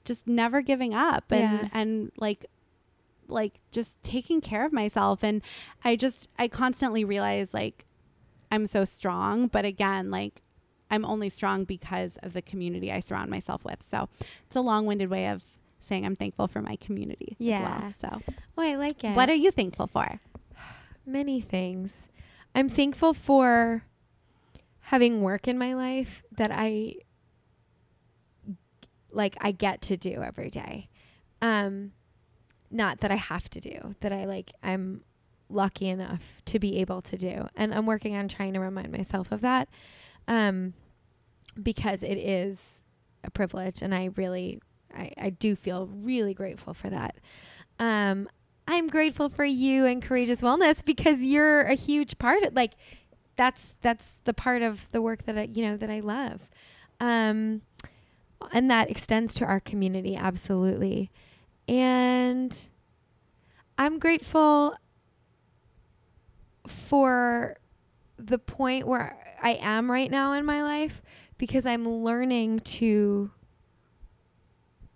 [0.03, 1.67] just never giving up and Yeah.
[1.73, 2.45] and like
[3.27, 5.41] like just taking care of myself and
[5.83, 7.85] I just I constantly realize like
[8.51, 10.43] I'm so strong but again like
[10.91, 13.81] I'm only strong because of the community I surround myself with.
[13.89, 14.07] So
[14.45, 15.41] it's a long-winded way of
[15.81, 17.89] saying I'm thankful for my community Yeah.
[17.89, 18.21] as well.
[18.55, 19.15] Oh, I like So it.
[19.15, 20.19] what are you thankful for?
[21.07, 22.07] Many things.
[22.55, 23.83] I'm thankful for
[24.79, 26.95] having work in my life that I
[29.11, 30.89] like I get to do every day.
[31.41, 31.91] Um
[32.71, 35.01] not that I have to do, that I like I'm
[35.49, 37.47] lucky enough to be able to do.
[37.55, 39.67] And I'm working on trying to remind myself of that.
[40.27, 40.73] Um
[41.61, 42.57] because it is
[43.23, 44.61] a privilege and I really
[44.95, 47.17] I, I do feel really grateful for that.
[47.79, 48.29] Um
[48.67, 52.73] I'm grateful for you and courageous wellness because you're a huge part of like
[53.35, 56.49] that's that's the part of the work that I you know that I love.
[56.99, 57.61] Um
[58.51, 61.11] and that extends to our community absolutely.
[61.67, 62.67] And
[63.77, 64.75] I'm grateful
[66.67, 67.57] for
[68.17, 71.01] the point where I am right now in my life
[71.37, 73.31] because I'm learning to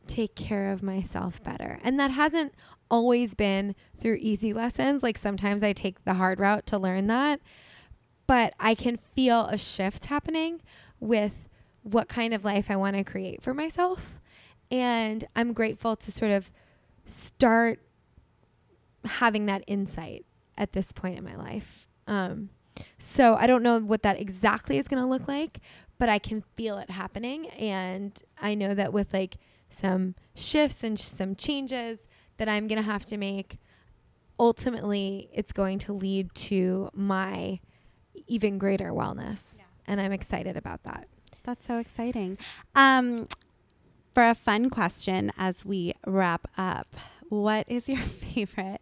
[0.07, 1.79] take care of myself better.
[1.83, 2.53] And that hasn't
[2.89, 5.03] always been through easy lessons.
[5.03, 7.39] Like sometimes I take the hard route to learn that,
[8.27, 10.61] but I can feel a shift happening
[10.99, 11.49] with
[11.83, 14.19] what kind of life I want to create for myself.
[14.71, 16.51] And I'm grateful to sort of
[17.05, 17.79] start
[19.05, 20.25] having that insight
[20.57, 21.87] at this point in my life.
[22.05, 22.49] Um,
[22.97, 25.59] so I don't know what that exactly is going to look like,
[25.97, 27.47] but I can feel it happening.
[27.49, 29.37] And I know that with like
[29.69, 32.07] some shifts and some changes
[32.39, 33.59] that I'm going to have to make,
[34.39, 37.59] ultimately it's going to lead to my
[38.27, 39.39] even greater wellness.
[39.85, 41.07] And I'm excited about that.
[41.43, 42.37] That's so exciting.
[42.75, 43.27] Um,
[44.13, 46.95] for a fun question as we wrap up,
[47.29, 48.81] what is your favorite?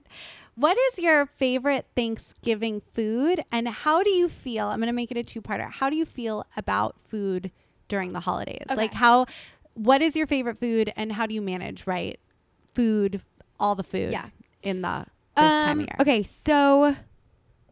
[0.56, 4.68] What is your favorite Thanksgiving food, and how do you feel?
[4.68, 5.70] I'm going to make it a two-parter.
[5.70, 7.52] How do you feel about food
[7.88, 8.64] during the holidays?
[8.68, 8.76] Okay.
[8.76, 9.28] Like how?
[9.76, 12.20] What is your favorite food, and how do you manage right
[12.74, 13.22] food,
[13.60, 14.30] all the food, Yeah.
[14.64, 15.06] in the
[15.36, 15.96] this time Um, of year?
[16.00, 16.96] Okay, so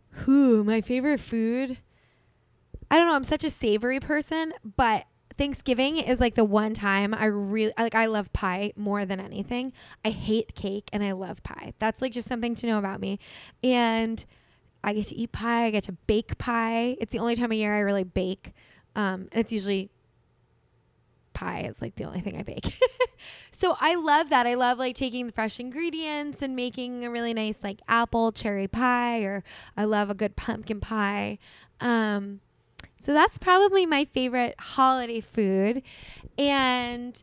[0.09, 1.77] who my favorite food?
[2.91, 3.15] I don't know.
[3.15, 5.05] I'm such a savory person, but
[5.37, 7.95] Thanksgiving is like the one time I really like.
[7.95, 9.73] I love pie more than anything.
[10.05, 11.73] I hate cake and I love pie.
[11.79, 13.19] That's like just something to know about me.
[13.63, 14.23] And
[14.83, 15.65] I get to eat pie.
[15.65, 16.95] I get to bake pie.
[17.01, 18.53] It's the only time of year I really bake.
[18.95, 19.89] Um, and it's usually
[21.35, 22.81] pie is like the only thing I bake.
[23.51, 24.47] so I love that.
[24.47, 28.67] I love like taking the fresh ingredients and making a really nice like apple cherry
[28.67, 29.43] pie or
[29.77, 31.37] I love a good pumpkin pie.
[31.79, 32.39] Um
[33.03, 35.83] so that's probably my favorite holiday food.
[36.39, 37.21] And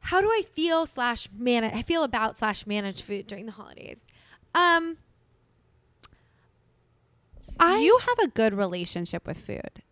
[0.00, 3.98] how do I feel slash manage I feel about slash manage food during the holidays?
[4.54, 4.96] Um
[7.58, 9.82] I you have a good relationship with food,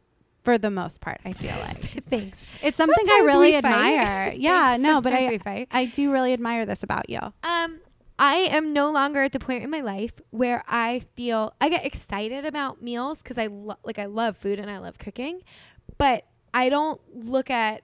[0.42, 1.20] for the most part.
[1.24, 2.04] I feel like.
[2.08, 2.44] thanks.
[2.62, 4.32] It's something I really admire.
[4.36, 5.66] Yeah, no, but I.
[5.70, 7.20] I do really admire this about you.
[7.42, 7.80] Um,
[8.18, 11.84] I am no longer at the point in my life where I feel I get
[11.84, 15.42] excited about meals because I lo- like I love food and I love cooking,
[15.98, 17.82] but I don't look at.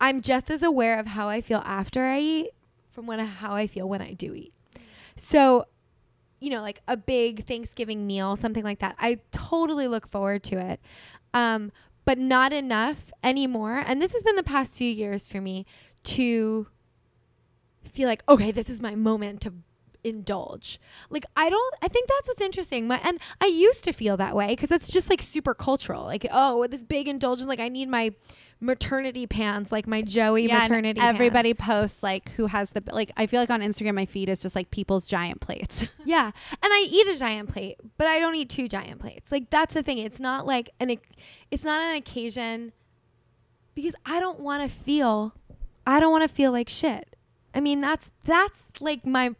[0.00, 2.50] I'm just as aware of how I feel after I eat
[2.90, 4.52] from when how I feel when I do eat.
[5.16, 5.66] So,
[6.42, 8.96] you know, like a big Thanksgiving meal, something like that.
[8.98, 10.80] I totally look forward to it.
[11.32, 11.72] Um,
[12.04, 13.82] but not enough anymore.
[13.86, 15.66] And this has been the past few years for me
[16.04, 16.66] to
[17.84, 19.52] feel like, okay, this is my moment to
[20.04, 20.80] indulge.
[21.10, 22.88] Like I don't I think that's what's interesting.
[22.88, 26.04] My and I used to feel that way because it's just like super cultural.
[26.04, 28.12] Like, oh, this big indulgence like I need my
[28.62, 33.10] maternity pants, like my Joey Yeah, and maternity everybody posts like who has the like.
[33.16, 35.86] I feel like on Instagram, my feed is just like people's giant plates.
[36.04, 36.26] Yeah.
[36.26, 39.30] And I eat a giant plate, but I don't eat two giant plates.
[39.30, 39.98] Like that's the thing.
[39.98, 40.96] It's not like an
[41.50, 42.72] it's not an occasion
[43.74, 45.32] because I don't want to feel
[45.86, 47.16] I don't want to feel like shit.
[47.54, 49.34] I mean, that's that's like my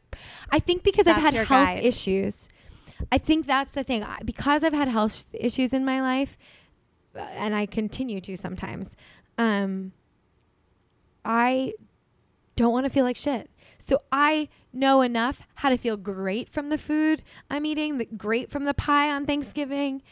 [0.51, 1.85] I think because I've had health guide.
[1.85, 2.49] issues.
[3.11, 4.05] I think that's the thing.
[4.05, 6.37] I, because I've had health issues in my life
[7.15, 8.97] and I continue to sometimes.
[9.39, 9.93] Um
[11.25, 11.75] I
[12.57, 13.51] don't want to feel like shit.
[13.79, 18.51] So I know enough how to feel great from the food I'm eating, the, great
[18.51, 20.03] from the pie on Thanksgiving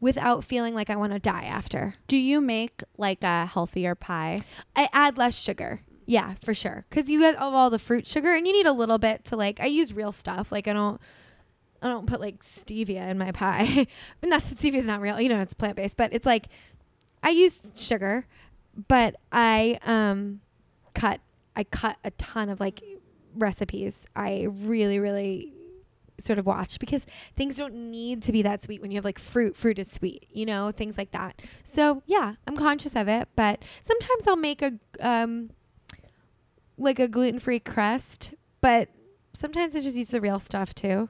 [0.00, 1.94] without feeling like I want to die after.
[2.06, 4.40] Do you make like a healthier pie?
[4.74, 5.80] I add less sugar.
[6.04, 6.84] Yeah, for sure.
[6.90, 9.36] Cuz you get all, all the fruit sugar and you need a little bit to
[9.36, 10.52] like I use real stuff.
[10.52, 11.00] Like I don't
[11.82, 13.86] I don't put like stevia in my pie.
[14.22, 16.46] not that is not real, you know, it's plant-based, but it's like
[17.22, 18.26] I use sugar,
[18.88, 20.40] but I um
[20.94, 21.20] cut
[21.54, 22.82] I cut a ton of like
[23.34, 24.06] recipes.
[24.14, 25.52] I really really
[26.18, 27.06] sort of watch because
[27.36, 30.26] things don't need to be that sweet when you have like fruit fruit is sweet
[30.32, 34.62] you know things like that so yeah i'm conscious of it but sometimes i'll make
[34.62, 35.50] a um
[36.78, 38.88] like a gluten-free crust but
[39.34, 41.08] sometimes i just use the real stuff too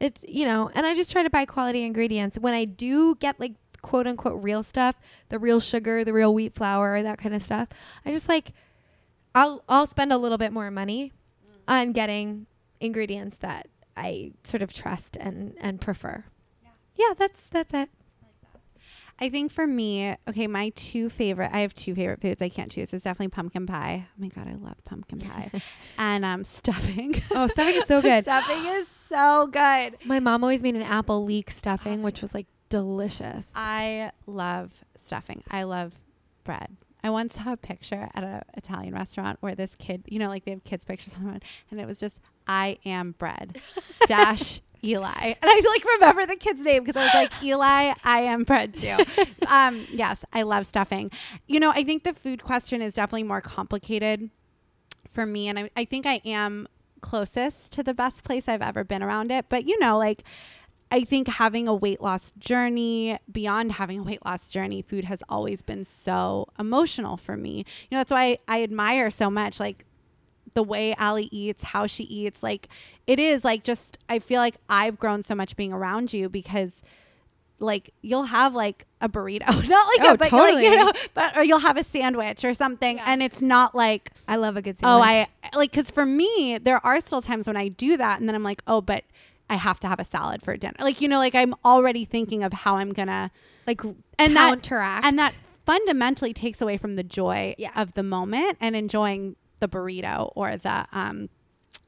[0.00, 2.38] it you know and i just try to buy quality ingredients.
[2.38, 4.96] When i do get like quote unquote real stuff
[5.28, 7.68] the real sugar the real wheat flour that kind of stuff
[8.04, 8.52] i just like
[9.34, 11.12] i'll i'll spend a little bit more money
[11.68, 12.46] on getting
[12.80, 16.24] ingredients that i sort of trust and and prefer.
[16.96, 17.90] Yeah that's that's it
[19.18, 22.70] I think for me, okay, my two favorite, I have two favorite foods I can't
[22.70, 22.92] choose.
[22.92, 24.06] It's definitely pumpkin pie.
[24.08, 25.50] Oh my God, I love pumpkin pie.
[25.98, 27.22] and um, stuffing.
[27.30, 29.96] oh stuffing is so good stuffing is so good.
[30.04, 34.72] my mom always made an apple leek stuffing which was like delicious I love
[35.06, 35.42] stuffing.
[35.50, 35.92] I love
[36.44, 36.76] bread.
[37.02, 40.44] I once saw a picture at an Italian restaurant where this kid, you know, like
[40.44, 41.40] they have kids' pictures on one,
[41.70, 42.16] and it was just,
[42.48, 43.60] I am bread
[44.06, 45.10] dash Eli.
[45.12, 48.74] And I like remember the kid's name because I was like, Eli, I am bread
[48.74, 48.96] too.
[49.46, 51.10] um, yes, I love stuffing.
[51.46, 54.30] You know, I think the food question is definitely more complicated
[55.10, 55.48] for me.
[55.48, 56.68] And I, I think I am
[57.00, 59.46] closest to the best place I've ever been around it.
[59.48, 60.22] But, you know, like,
[60.90, 65.22] I think having a weight loss journey, beyond having a weight loss journey, food has
[65.28, 67.64] always been so emotional for me.
[67.90, 69.84] You know, that's why I admire so much like
[70.56, 72.42] the way Allie eats, how she eats.
[72.42, 72.66] Like
[73.06, 76.82] it is like just I feel like I've grown so much being around you because
[77.58, 80.76] like you'll have like a burrito, not like Oh, a but you'll, like, you totally.
[80.76, 83.04] know, but or you'll have a sandwich or something, Yeah.
[83.06, 85.00] and it's not like i love a good oh.
[85.00, 88.34] I like because for me there are still times when I do that, and then
[88.34, 89.04] I'm like oh but
[89.48, 92.42] I have to have a salad for dinner, like you know like I'm already thinking
[92.42, 93.30] of how I'm gonna
[93.66, 93.82] like
[94.18, 95.34] and that counteract and that
[95.64, 97.70] fundamentally takes away from the joy Yeah.
[97.74, 101.28] of the moment and enjoying the burrito or the um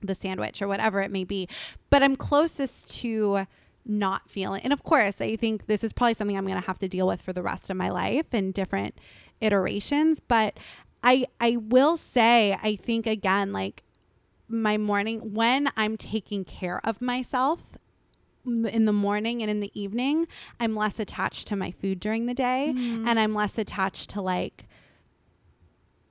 [0.01, 1.49] the sandwich or whatever it may be.
[1.91, 3.47] But i'm closest to
[3.85, 6.79] not feeling and of course i think this is probably something i'm going to have
[6.79, 8.95] to deal with for the rest of my life in different
[9.41, 10.21] iterations.
[10.21, 10.59] But
[11.03, 13.83] i i will say i think again like
[14.49, 17.61] my morning when i'm taking care of myself
[18.45, 20.27] in the morning and in the evening
[20.59, 22.71] i'm less attached to my food during the day
[23.07, 24.67] and i'm less attached to like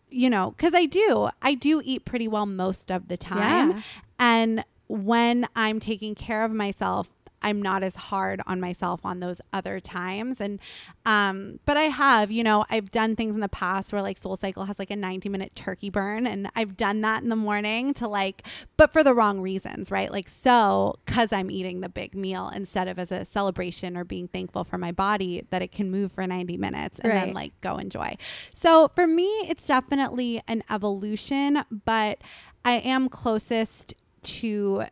[0.10, 3.82] you know because i do i do eat pretty well most of the time Yeah.
[4.20, 7.10] and when i'm taking care of myself
[7.48, 10.42] i'm not as hard on myself on those other times.
[10.42, 10.60] And
[11.06, 14.68] um but i have you know i've done things in the past where like SoulCycle
[14.68, 18.08] has like a 90 minute turkey burn and i've done that in the morning to
[18.08, 18.44] like
[18.76, 20.12] but for the wrong reasons right?
[20.12, 24.28] Like so because i'm eating the big meal instead of as a celebration or being
[24.28, 27.78] thankful for my body that it can move for 90 minutes and then like go
[27.78, 28.18] enjoy.
[28.54, 32.20] So for me it's definitely an evolution but
[32.66, 33.94] i am closest
[34.24, 34.84] to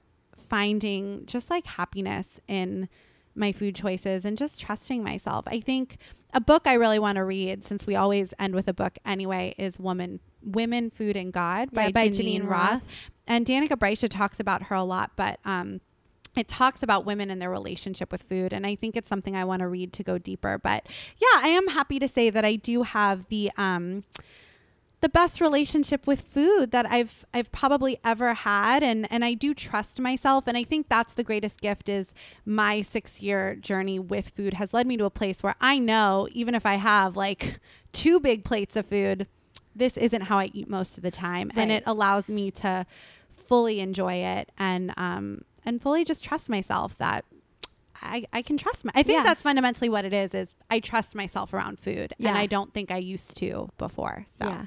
[0.49, 2.89] finding just like happiness in
[3.35, 5.45] my food choices and just trusting myself.
[5.47, 5.97] I think
[6.33, 9.55] a book I really want to read since we always end with a book anyway
[9.57, 12.71] is Woman Women Food and God by, Yeah, by Geneen, Geneen Roth.
[12.71, 12.83] Roth.
[13.27, 15.81] And Danica Brescia talks about her a lot, but um
[16.35, 19.45] it talks about women and their relationship with food and i think it's something i
[19.45, 20.85] want to read to go deeper but
[21.17, 24.03] yeah i am happy to say that i do have the um
[25.01, 29.53] the best relationship with food that I've I've probably ever had and and I do
[29.53, 32.13] trust myself and I think that's the greatest gift is
[32.45, 36.55] my 6-year journey with food has led me to a place where I know even
[36.55, 37.59] if I have like
[37.91, 39.27] two big plates of food
[39.75, 41.51] this isn't how I eat most of the time.
[41.53, 42.85] And it allows me to
[43.35, 47.25] fully enjoy it and um and fully just trust myself that
[48.01, 49.23] I, I can trust my I think Yeah.
[49.23, 52.91] that's fundamentally what it is is I trust myself around food and I don't think
[52.91, 54.65] I used to before so Yeah.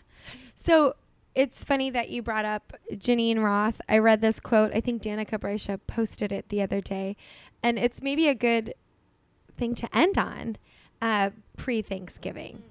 [0.54, 0.94] So
[1.34, 3.80] it's funny that you brought up Geneen Roth.
[3.88, 4.72] I read this quote.
[4.74, 7.16] I think Danica Brescia posted it the other day.
[7.62, 8.74] And it's maybe a good
[9.56, 10.56] thing to end on
[11.00, 12.64] uh, pre Thanksgiving.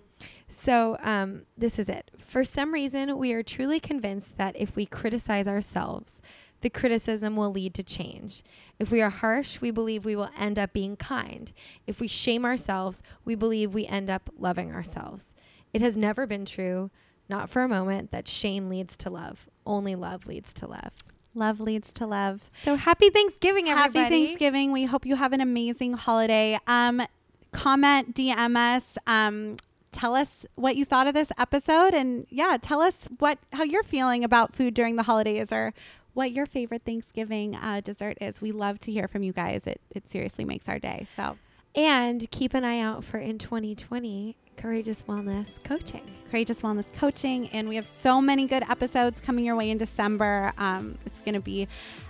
[0.49, 2.12] So um, this is it.
[2.26, 6.22] For some reason, we are truly convinced that if we criticize ourselves,
[6.62, 8.43] the criticism will lead to change.
[8.80, 11.51] If we are harsh, we believe we will end up being kind.
[11.86, 15.36] If we shame ourselves, we believe we end up loving ourselves.
[15.74, 16.89] It has never been true,
[17.30, 19.49] not for a moment, that shame leads to love.
[19.66, 20.93] Only love leads to love.
[21.36, 23.99] love leads to love So happy Thanksgiving, everybody.
[23.99, 24.72] Happy Thanksgiving.
[24.72, 26.58] We hope you have an amazing holiday.
[26.66, 27.03] Um,
[27.51, 28.97] comment, DM us.
[29.05, 29.58] Um,
[29.91, 33.84] tell us what you thought of this episode, and yeah, tell us what how you're
[33.84, 35.74] feeling about food during the holidays, or
[36.18, 38.41] what your favorite Thanksgiving uh, dessert is.
[38.41, 39.68] We love to hear from you guys.
[39.68, 41.05] It it seriously makes our day.
[41.15, 41.38] So
[41.76, 46.01] And keep an eye out for in 2020 Courageous Wellness Coaching.
[46.32, 50.51] courageous wellness coaching, and we have so many good episodes coming your way in December.
[50.57, 51.68] Um, it's going to be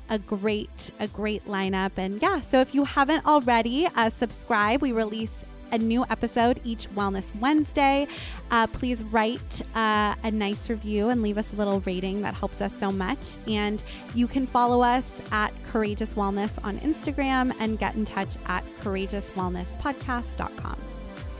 [0.09, 2.39] a great a great lineup, and yeah.
[2.39, 4.81] So if you haven't already, uh, subscribe.
[4.81, 8.07] We release a new episode each Wellness Wednesday.
[8.51, 12.21] Uh, please write uh, a nice review and leave us a little rating.
[12.21, 13.37] That helps us so much.
[13.47, 13.81] And
[14.15, 20.77] you can follow us at Courageous Wellness on Instagram and get in touch at courageouswellnesspodcast.com.